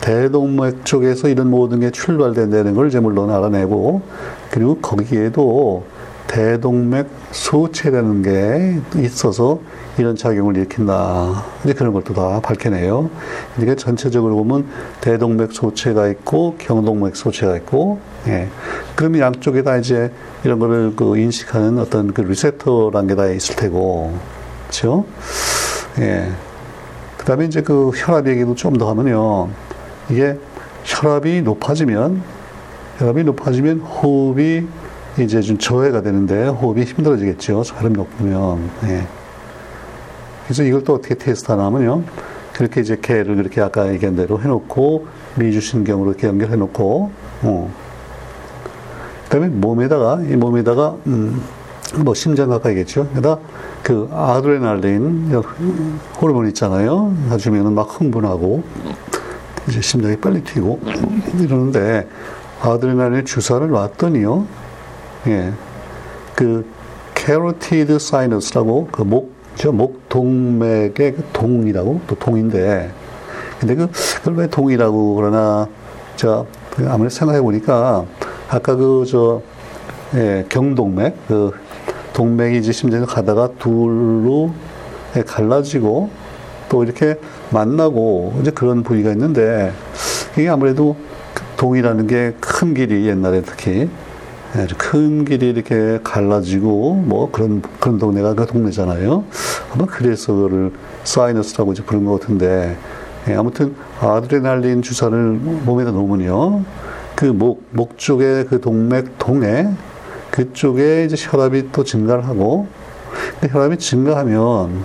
대동맥 0.00 0.84
쪽에서 0.84 1.28
이런 1.28 1.50
모든 1.50 1.80
게 1.80 1.90
출발된다는 1.90 2.74
걸 2.74 2.88
이제 2.88 3.00
물론 3.00 3.30
알아내고 3.30 4.02
그리고 4.50 4.78
거기에도 4.78 5.84
대동맥 6.26 7.06
소체라는 7.32 8.22
게 8.22 8.80
있어서 9.02 9.60
이런 9.98 10.16
작용을 10.16 10.56
일으킨다. 10.56 11.44
이제 11.64 11.74
그런 11.74 11.92
것도 11.92 12.14
다 12.14 12.40
밝혀내요. 12.42 13.10
그러니까 13.54 13.76
전체적으로 13.76 14.34
보면 14.36 14.66
대동맥 15.00 15.52
소체가 15.52 16.08
있고 16.08 16.56
경동맥 16.58 17.14
소체가 17.14 17.56
있고, 17.58 18.00
예. 18.26 18.48
그러면 18.96 19.20
양쪽에 19.20 19.62
다 19.62 19.76
이제 19.76 20.10
이런 20.44 20.58
거를 20.58 20.94
그 20.96 21.16
인식하는 21.16 21.78
어떤 21.78 22.12
그 22.12 22.22
리셉터라는 22.22 23.06
게 23.06 23.14
다 23.14 23.26
있을 23.28 23.54
테고, 23.54 24.14
그렇죠? 24.64 25.04
예. 26.00 26.28
그 27.18 27.24
다음에 27.26 27.44
이제 27.44 27.60
그 27.60 27.90
혈압 27.94 28.26
얘기도 28.26 28.54
좀 28.54 28.78
더 28.78 28.90
하면요. 28.90 29.48
이게 30.10 30.38
혈압이 30.84 31.42
높아지면 31.42 32.22
혈압이 32.98 33.24
높아지면 33.24 33.80
호흡이 33.80 34.66
이제 35.18 35.40
좀 35.40 35.58
저해가 35.58 36.02
되는데 36.02 36.46
호흡이 36.48 36.84
힘들어지겠죠. 36.84 37.62
혈압이 37.64 37.94
높으면. 37.94 38.70
네. 38.82 39.06
그래서 40.44 40.62
이걸 40.62 40.84
또 40.84 40.94
어떻게 40.94 41.14
테스트하나 41.14 41.64
하면요. 41.66 42.02
그렇게 42.52 42.80
이제 42.80 42.96
개를 43.00 43.38
이렇게 43.38 43.60
아까 43.60 43.92
얘기한 43.92 44.14
대로 44.14 44.40
해놓고 44.40 45.06
미주신경으로 45.36 46.10
이렇게 46.10 46.28
연결해놓고, 46.28 47.10
어. 47.42 47.74
그 49.24 49.28
다음에 49.30 49.48
몸에다가, 49.48 50.20
이 50.22 50.36
몸에다가, 50.36 50.96
음, 51.06 51.42
뭐 51.96 52.14
심장 52.14 52.48
가까이겠죠. 52.48 53.08
그러다 53.10 53.38
그 53.82 54.08
아드레날린 54.12 55.32
호르몬 56.20 56.48
있잖아요. 56.48 57.14
가주면은 57.28 57.72
막 57.74 58.00
흥분하고 58.00 58.62
이제 59.68 59.80
심장이 59.80 60.16
빨리 60.16 60.42
튀고 60.42 60.80
이러는데 61.40 62.06
아드레날린 62.62 63.24
주사를 63.24 63.68
놨더니요. 63.68 64.46
예. 65.28 65.52
그 66.34 66.66
carotid 67.14 67.98
sinus라고 67.98 68.88
그 68.90 69.02
목, 69.02 69.32
저 69.56 69.70
목 69.72 70.08
동맥의 70.08 71.14
그 71.14 71.24
동이라고 71.32 72.00
또 72.06 72.14
동인데 72.16 72.90
근데 73.60 73.74
그, 73.74 73.88
그걸 74.18 74.34
왜 74.36 74.46
동이라고 74.48 75.14
그러나 75.14 75.68
저 76.16 76.46
아무리 76.88 77.08
생각해 77.10 77.40
보니까 77.40 78.04
아까 78.48 78.74
그 78.76 79.04
저 79.08 79.40
예, 80.14 80.44
경동맥 80.48 81.16
그 81.26 81.52
동맥이 82.12 82.58
이제 82.58 82.70
심장을 82.70 83.04
가다가 83.06 83.48
둘로 83.58 84.52
예, 85.16 85.22
갈라지고 85.22 86.10
또 86.74 86.82
이렇게 86.82 87.16
만나고 87.50 88.38
이제 88.40 88.50
그런 88.50 88.82
부위가 88.82 89.12
있는데 89.12 89.72
이게 90.36 90.48
아무래도 90.48 90.96
동이라는 91.56 92.08
게 92.08 92.34
큰 92.40 92.74
길이 92.74 93.06
옛날에 93.06 93.42
특히 93.42 93.88
아주 94.56 94.74
큰 94.76 95.24
길이 95.24 95.50
이렇게 95.50 96.00
갈라지고 96.02 96.94
뭐 96.94 97.30
그런 97.30 97.62
그런 97.78 97.98
동네가 97.98 98.34
그 98.34 98.46
동네잖아요. 98.46 99.22
아마 99.72 99.86
그래서 99.86 100.32
그를 100.32 100.72
사이너스라고 101.04 101.74
이제 101.74 101.84
부른 101.84 102.06
것 102.06 102.20
같은데 102.20 102.76
예, 103.28 103.34
아무튼 103.34 103.76
아드레날린 104.00 104.82
주사를 104.82 105.16
몸에다 105.16 105.92
놓으면요. 105.92 106.64
그 107.14 107.26
목, 107.26 107.62
목 107.70 107.98
쪽에 107.98 108.44
그 108.48 108.60
동맥 108.60 109.18
동에 109.18 109.68
그쪽에 110.32 111.04
이제 111.04 111.14
혈압이 111.16 111.70
또 111.70 111.84
증가를 111.84 112.26
하고 112.26 112.66
혈압이 113.48 113.78
증가하면 113.78 114.82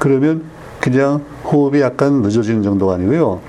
그러면 0.00 0.54
그냥 0.84 1.24
호흡이 1.44 1.80
약간 1.80 2.20
늦어지는 2.20 2.62
정도가 2.62 2.96
아니고요. 2.96 3.40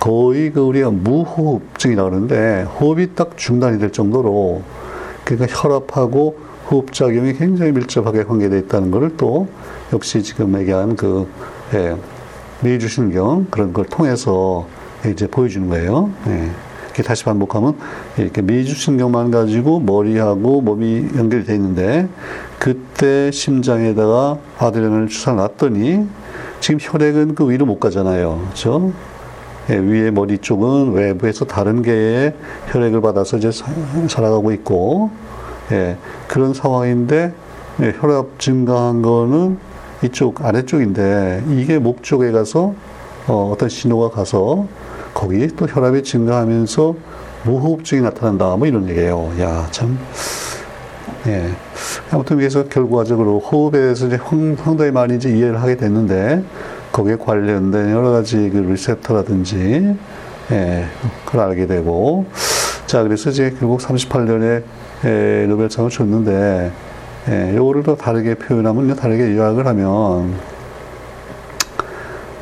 거의 0.00 0.50
그 0.50 0.58
우리가 0.58 0.90
무호흡증이라고 0.90 2.10
그러는데 2.10 2.62
호흡이 2.62 3.14
딱 3.14 3.36
중단이 3.36 3.78
될 3.78 3.92
정도로 3.92 4.62
그러니까 5.22 5.46
혈압하고 5.56 6.36
호흡작용이 6.68 7.34
굉장히 7.34 7.70
밀접하게 7.70 8.24
관계되어 8.24 8.58
있다는 8.58 8.90
것을 8.90 9.16
또 9.16 9.46
역시 9.92 10.20
지금 10.24 10.58
얘기한 10.58 10.96
그 10.96 11.28
예, 11.74 11.94
미주신경 12.60 13.46
그런 13.52 13.72
걸 13.72 13.84
통해서 13.84 14.66
이제 15.06 15.28
보여주는 15.28 15.68
거예요. 15.68 16.10
예. 16.26 16.50
이렇게 17.00 17.02
다시 17.02 17.24
반복하면 17.24 17.76
이렇게 18.18 18.42
미주신경만 18.42 19.30
가지고 19.30 19.80
머리하고 19.80 20.60
몸이 20.60 21.08
연결되어 21.16 21.54
있는데 21.56 22.08
그때 22.58 23.30
심장에다가 23.30 24.38
아드레날을 24.58 25.08
주사 25.08 25.32
놨더니 25.32 26.06
지금 26.60 26.78
혈액은 26.80 27.34
그 27.34 27.50
위로 27.50 27.64
못 27.64 27.80
가잖아요. 27.80 28.40
그렇죠? 28.44 28.92
예, 29.70 29.76
위에 29.76 30.10
머리 30.10 30.38
쪽은 30.38 30.92
외부에서 30.92 31.46
다른 31.46 31.82
개의 31.82 32.34
혈액을 32.68 33.00
받아서 33.00 33.38
이제 33.38 33.50
살아가고 34.08 34.52
있고, 34.52 35.10
예, 35.70 35.96
그런 36.28 36.52
상황인데, 36.52 37.32
예, 37.82 37.94
혈압 38.00 38.38
증가한 38.38 39.00
거는 39.02 39.58
이쪽 40.02 40.44
아래쪽인데, 40.44 41.44
이게 41.50 41.78
목 41.78 42.02
쪽에 42.02 42.32
가서, 42.32 42.74
어, 43.28 43.50
어떤 43.52 43.68
신호가 43.68 44.10
가서, 44.10 44.66
거기 45.14 45.46
또 45.48 45.66
혈압이 45.66 46.02
증가하면서 46.02 46.94
무호흡증이 47.44 48.02
나타난다. 48.02 48.56
뭐 48.56 48.66
이런 48.66 48.88
얘기예요. 48.88 49.32
야, 49.40 49.66
참. 49.70 49.98
예. 51.26 51.50
아무튼 52.10 52.36
그래서 52.36 52.64
결과적으로 52.64 53.40
호흡에 53.40 53.80
대해서 53.80 54.06
이제 54.06 54.18
상당히 54.62 54.90
많이 54.90 55.16
이제 55.16 55.30
이해를 55.30 55.60
하게 55.60 55.76
됐는데, 55.76 56.42
거기에 56.92 57.16
관련된 57.16 57.90
여러 57.90 58.10
가지 58.10 58.50
그 58.50 58.58
리셉터라든지, 58.58 59.96
예, 60.50 60.86
그걸 61.24 61.40
알게 61.40 61.66
되고, 61.66 62.26
자, 62.86 63.02
그래서 63.02 63.30
이제 63.30 63.54
결국 63.58 63.80
38년에 63.80 64.62
예, 65.04 65.46
노벨상을 65.48 65.90
줬는데, 65.90 66.72
예, 67.28 67.56
요거를 67.56 67.82
더 67.84 67.96
다르게 67.96 68.34
표현하면, 68.34 68.96
다르게 68.96 69.36
요약을 69.36 69.66
하면, 69.66 70.34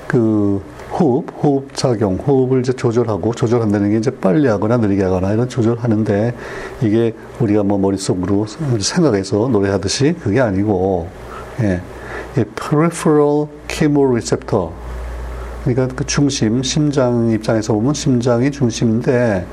그, 0.06 0.62
호흡, 0.98 1.26
호흡 1.42 1.74
작용, 1.74 2.16
호흡을 2.16 2.60
이제 2.60 2.72
조절하고, 2.72 3.32
조절한다는 3.34 3.90
게 3.90 3.98
이제 3.98 4.10
빨리 4.10 4.48
하거나 4.48 4.78
느리게 4.78 5.04
하거나 5.04 5.32
이런 5.32 5.48
조절하는데, 5.48 6.34
이게 6.82 7.14
우리가 7.40 7.62
뭐 7.62 7.78
머릿속으로 7.78 8.46
생각해서 8.80 9.48
노래하듯이 9.48 10.14
그게 10.20 10.40
아니고, 10.40 11.08
예, 11.60 11.80
이 12.36 12.44
peripheral 12.44 13.46
chemoreceptor 13.68 14.70
그러니까 15.64 15.94
그 15.94 16.06
중심, 16.06 16.62
심장 16.62 17.30
입장에서 17.30 17.74
보면 17.74 17.92
심장이 17.92 18.50
중심인데 18.50 19.46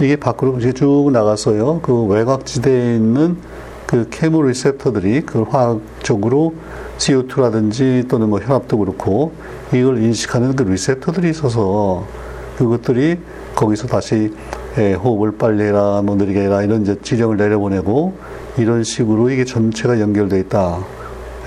이게 0.00 0.16
밖으로 0.16 0.58
이제 0.58 0.72
쭉 0.72 1.10
나가서요. 1.12 1.80
그 1.82 2.04
외곽지대에 2.04 2.96
있는 2.96 3.36
그 3.86 4.08
케모 4.08 4.42
리셉터들이 4.42 5.22
그 5.22 5.42
화학적으로 5.42 6.54
CO2라든지 7.00 8.08
또는 8.08 8.28
뭐 8.28 8.38
혈압도 8.38 8.78
그렇고 8.78 9.32
이걸 9.72 10.02
인식하는 10.02 10.54
그 10.54 10.62
리셉터들이 10.62 11.30
있어서 11.30 12.06
그것들이 12.58 13.18
거기서 13.54 13.86
다시 13.86 14.32
예, 14.78 14.92
호흡을 14.92 15.32
빨리 15.32 15.64
해라, 15.64 16.02
뭐 16.04 16.14
느리게 16.14 16.42
해라 16.42 16.62
이런 16.62 16.82
이제 16.82 16.96
지령을 17.02 17.36
내려보내고 17.36 18.14
이런 18.58 18.84
식으로 18.84 19.30
이게 19.30 19.44
전체가 19.44 19.98
연결되어 19.98 20.38
있다. 20.38 20.78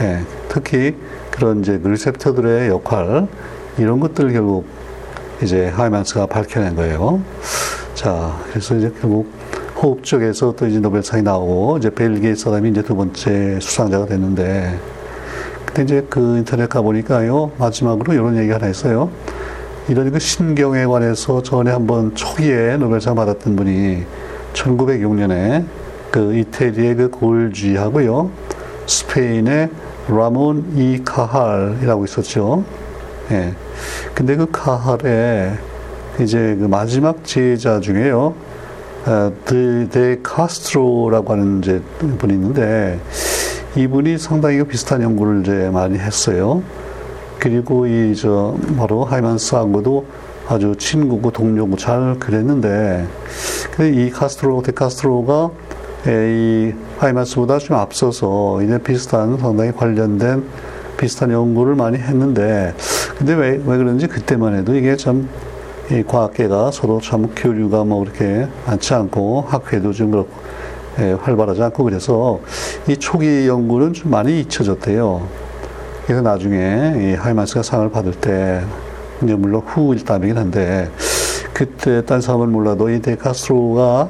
예, 0.01 0.19
특히 0.49 0.95
그런 1.31 1.61
이제 1.61 1.79
리셉터들의 1.81 2.69
역할 2.69 3.27
이런 3.77 3.99
것들 3.99 4.33
결국 4.33 4.65
이제 5.41 5.67
하이만스가 5.67 6.25
밝혀낸 6.25 6.75
거예요. 6.75 7.21
자, 7.93 8.35
그래서 8.49 8.75
이제 8.75 8.91
결국 8.99 9.31
호흡 9.81 10.03
쪽에서 10.03 10.53
또 10.55 10.67
이제 10.67 10.79
노벨상이 10.79 11.21
나오고 11.21 11.77
이제 11.77 11.89
벨기에 11.89 12.35
사람이 12.35 12.71
이제 12.71 12.81
두 12.81 12.95
번째 12.95 13.59
수상자가 13.59 14.05
됐는데 14.07 14.79
그때 15.73 15.81
이제 15.81 16.05
그 16.07 16.37
인터넷 16.37 16.69
가보니까요 16.69 17.53
마지막으로 17.57 18.13
이런 18.13 18.37
얘기가 18.37 18.55
하나 18.55 18.67
있어요. 18.67 19.09
이런 19.87 20.11
그 20.11 20.19
신경에 20.19 20.85
관해서 20.85 21.41
전에 21.41 21.71
한번 21.71 22.13
초기에 22.13 22.77
노벨상 22.77 23.15
받았던 23.15 23.55
분이 23.55 24.03
1906년에 24.53 25.65
그 26.11 26.35
이태리의 26.35 26.95
그 26.95 27.09
골쥐하고요 27.09 28.29
스페인의 28.85 29.69
라몬 30.09 30.73
이 30.75 31.01
카할이라고 31.03 32.05
있었죠. 32.05 32.63
예. 33.31 33.55
근데 34.13 34.35
그 34.35 34.45
카할에 34.51 35.53
이제 36.19 36.55
그 36.59 36.65
마지막 36.65 37.23
제자 37.23 37.79
중에요. 37.79 38.35
데, 39.45 39.89
데 39.89 40.19
카스트로라고 40.21 41.33
하는 41.33 41.59
이제 41.59 41.81
분이 42.19 42.33
있는데 42.33 42.99
이분이 43.75 44.17
상당히 44.19 44.63
비슷한 44.63 45.01
연구를 45.01 45.41
이제 45.41 45.69
많이 45.71 45.97
했어요. 45.97 46.61
그리고 47.39 47.87
이 47.87 48.13
저 48.15 48.55
바로 48.77 49.03
하이만스하고도 49.03 50.05
아주 50.47 50.75
친구고 50.77 51.31
동료고 51.31 51.77
잘 51.77 52.17
그랬는데 52.19 53.07
이 53.79 54.09
카스트로 54.11 54.61
데 54.61 54.71
카스트로가 54.71 55.49
이 56.05 56.73
하이마스보다 56.99 57.57
좀 57.59 57.77
앞서서 57.77 58.61
이제 58.61 58.77
비슷한 58.77 59.37
상당히 59.37 59.71
관련된 59.71 60.43
비슷한 60.97 61.31
연구를 61.31 61.75
많이 61.75 61.97
했는데 61.97 62.73
근데 63.17 63.33
왜, 63.33 63.49
왜 63.65 63.77
그런지 63.77 64.07
그때만 64.07 64.55
해도 64.55 64.75
이게 64.75 64.95
참 64.95 65.27
이 65.91 66.01
과학계가 66.01 66.71
서로 66.71 67.01
참 67.01 67.27
교류가 67.35 67.83
뭐 67.83 68.05
그렇게 68.05 68.47
많지 68.65 68.93
않고 68.93 69.41
학회도 69.49 69.91
좀 69.91 70.11
그렇고 70.11 70.29
예, 70.31 70.62
활발하지 70.97 71.61
않고 71.63 71.83
그래서 71.83 72.39
이 72.87 72.97
초기 72.97 73.47
연구는 73.47 73.93
좀 73.93 74.11
많이 74.11 74.39
잊혀졌대요. 74.41 75.27
그래서 76.05 76.21
나중에 76.21 76.93
이 76.97 77.13
하이마스가 77.15 77.63
상을 77.63 77.89
받을 77.89 78.13
때 78.13 78.61
이제 79.23 79.35
물론 79.35 79.61
후 79.65 79.93
일담이긴 79.93 80.37
한데 80.37 80.89
그때 81.53 82.03
딴 82.03 82.19
사람은 82.19 82.51
몰라도 82.51 82.89
이 82.89 82.99
데카스트로가 83.01 84.09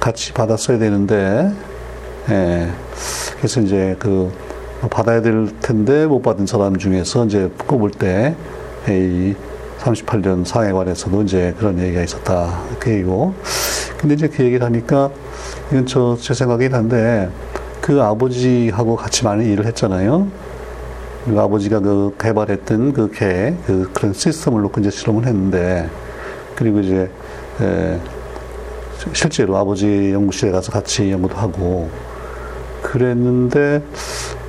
같이 0.00 0.32
받았어야 0.32 0.78
되는데, 0.78 1.52
예. 2.30 2.68
그래서 3.36 3.60
이제 3.60 3.94
그, 3.98 4.32
받아야 4.90 5.22
될 5.22 5.48
텐데 5.60 6.06
못 6.06 6.20
받은 6.22 6.46
사람 6.46 6.76
중에서 6.78 7.26
이제 7.26 7.50
꼽을 7.66 7.90
때, 7.92 8.34
이 8.88 9.34
38년 9.78 10.44
상해관에서도 10.44 11.22
이제 11.22 11.54
그런 11.58 11.78
얘기가 11.78 12.02
있었다. 12.02 12.60
그 12.78 12.90
얘기고. 12.90 13.34
근데 13.98 14.14
이제 14.14 14.26
그 14.26 14.42
얘기를 14.42 14.66
하니까, 14.66 15.10
이건 15.70 15.86
저, 15.86 16.16
제 16.20 16.34
생각이긴 16.34 16.74
한데, 16.74 17.30
그 17.80 18.02
아버지하고 18.02 18.96
같이 18.96 19.24
많이 19.24 19.50
일을 19.52 19.66
했잖아요. 19.66 20.28
그 21.24 21.40
아버지가 21.40 21.80
그 21.80 22.14
개발했던 22.18 22.92
그 22.92 23.10
개, 23.10 23.54
그 23.66 23.90
그런 23.92 24.12
시스템을 24.12 24.62
놓고 24.62 24.80
이제 24.80 24.90
실험을 24.90 25.26
했는데, 25.26 25.88
그리고 26.56 26.80
이제, 26.80 27.10
에, 27.60 27.98
실제로 29.12 29.56
아버지 29.56 30.12
연구실에 30.12 30.50
가서 30.50 30.72
같이 30.72 31.10
연구도 31.10 31.34
하고 31.36 31.88
그랬는데 32.82 33.82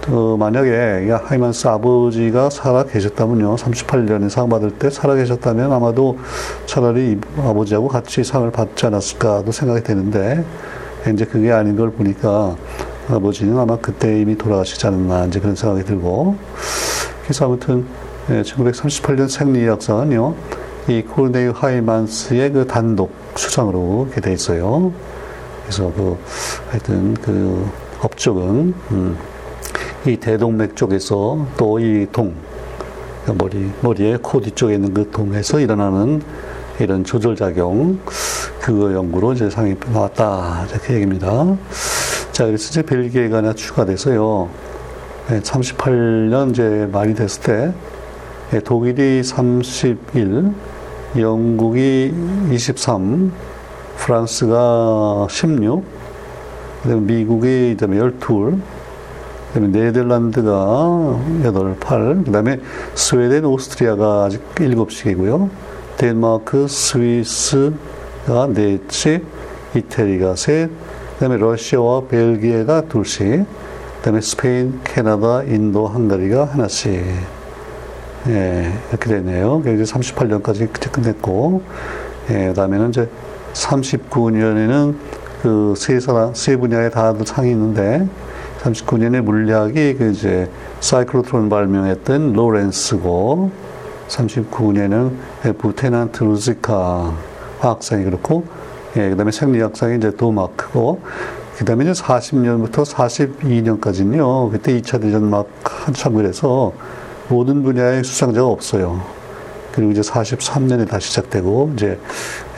어, 0.10 0.36
만약에 0.38 1.08
야, 1.10 1.22
하이만스 1.24 1.68
아버지가 1.68 2.50
살아 2.50 2.84
계셨다면요, 2.84 3.56
38년에 3.56 4.30
상 4.30 4.50
받을 4.50 4.72
때 4.72 4.90
살아 4.90 5.14
계셨다면 5.14 5.72
아마도 5.72 6.18
차라리 6.66 7.20
아버지하고 7.38 7.88
같이 7.88 8.24
상을 8.24 8.50
받지 8.52 8.88
않았을까도 8.88 9.52
생각이 9.52 9.84
되는데, 9.84 10.44
이제 11.10 11.26
그게 11.26 11.52
아닌 11.52 11.76
걸 11.76 11.92
보니까 11.92 12.56
아버지는 13.10 13.58
아마 13.58 13.78
그때 13.78 14.22
이미 14.22 14.38
돌아가시지 14.38 14.86
않았나, 14.86 15.26
이제 15.26 15.40
그런 15.40 15.56
생각이 15.56 15.84
들고, 15.86 16.36
그래서 17.24 17.46
아무튼, 17.46 17.86
1938년 18.28 19.28
생리학상은요, 19.28 20.36
이 20.88 21.02
코르네유 21.02 21.54
하이만스의 21.56 22.52
그 22.52 22.68
단독 22.68 23.12
수상으로 23.36 24.06
이렇게 24.08 24.22
돼 24.22 24.34
있어요. 24.34 24.92
그래서 25.64 25.92
그, 25.96 26.18
하여튼 26.70 27.16
그 27.16 27.68
업적은, 28.02 28.74
음, 28.92 29.18
이 30.06 30.18
대동맥 30.18 30.76
쪽에서 30.76 31.46
또 31.58 31.80
이 31.80 32.08
동, 32.12 32.34
머리, 33.38 33.70
머리에 33.82 34.18
코 34.22 34.42
뒤쪽에 34.42 34.76
있는 34.76 34.94
그 34.94 35.10
동에서 35.12 35.60
일어나는 35.60 36.22
이런 36.80 37.04
조절 37.04 37.36
작용, 37.36 38.00
그거 38.62 38.94
연구로 38.94 39.34
이제 39.34 39.50
상이 39.50 39.76
나왔다. 39.92 40.68
이렇게 40.70 40.94
얘기입니다. 40.94 41.58
자, 42.32 42.46
그래서 42.46 42.70
이제 42.70 42.84
벨기에가 42.84 43.38
하나 43.38 43.54
추가돼서요. 43.54 44.50
38년 45.28 46.52
이제 46.52 46.88
말이 46.92 47.16
됐을 47.16 47.42
때, 47.42 47.74
예, 48.54 48.60
독일이 48.60 49.24
31, 49.24 50.52
영국이 51.18 52.14
23, 52.52 53.32
프랑스가 53.98 55.28
16, 55.28 55.84
그다음에 56.84 57.02
미국이 57.02 57.76
그다음에 57.80 57.98
12, 57.98 58.62
그다음에 59.54 59.68
네덜란드가 59.70 61.20
8, 61.44 61.76
8, 61.80 62.24
그다음에 62.26 62.60
스웨덴, 62.94 63.46
오스트리아가 63.46 64.26
아직 64.26 64.42
7씩이고요. 64.54 65.50
덴마크, 65.98 66.68
스위스 66.68 67.74
가 68.26 68.48
4씩, 68.48 69.24
이태리가 69.76 70.36
셋, 70.36 70.70
그다음에 71.14 71.38
러시아와 71.38 72.04
벨기에가 72.08 72.82
둘씩, 72.82 73.46
그다음에 73.98 74.22
스페인, 74.22 74.80
캐나다, 74.84 75.44
인도, 75.44 75.88
헝가리가 75.88 76.46
하나씩. 76.46 77.04
예, 78.28 78.72
이렇게 78.90 79.10
되네요. 79.10 79.62
이제 79.62 79.84
38년까지 79.84 80.72
끝냈고, 80.92 81.64
예, 82.30 82.48
그 82.48 82.54
다음에는 82.54 82.90
이제 82.90 83.10
39년에는 83.54 84.96
그 85.42 85.74
세 85.76 86.00
사람, 86.00 86.34
세 86.36 86.56
분야에 86.56 86.90
다들 86.90 87.26
상이 87.26 87.50
있는데, 87.52 88.08
39년에 88.62 89.22
물리학이 89.22 89.96
그 89.96 90.12
이제 90.12 90.50
사이클로트론 90.82 91.50
발명했던 91.50 92.34
로렌스고, 92.34 93.50
39년에는 94.08 95.58
부테난트 95.58 96.24
루지카 96.24 97.31
화학상이 97.62 98.04
그렇고, 98.04 98.46
예, 98.98 99.10
그 99.10 99.16
다음에 99.16 99.32
생리학상이 99.32 99.98
이제 99.98 100.12
도마크고, 100.12 101.02
그 101.58 101.66
다음에 101.66 101.86
이제 101.86 101.94
40년부터 102.02 102.84
42년까지는요, 102.86 104.52
그때 104.52 104.80
2차 104.82 105.00
대전 105.00 105.30
막 105.30 105.48
한참 105.64 106.16
그래서 106.16 106.74
모든 107.30 107.64
분야의 107.64 108.04
수상자가 108.04 108.48
없어요. 108.48 109.02
그리고 109.72 109.92
이제 109.92 110.02
43년에 110.02 110.90
다시 110.90 111.10
시작되고, 111.10 111.72
이제, 111.76 112.00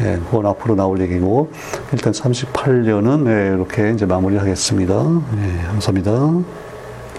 예, 0.02 0.20
그건 0.26 0.48
앞으로 0.48 0.76
나올 0.76 1.02
얘기고, 1.02 1.52
일단 1.92 2.14
38년은 2.14 3.28
예, 3.28 3.54
이렇게 3.54 3.92
이제 3.92 4.06
마무리 4.06 4.38
하겠습니다. 4.38 4.94
예, 4.94 5.68
감사합니다. 5.68 6.63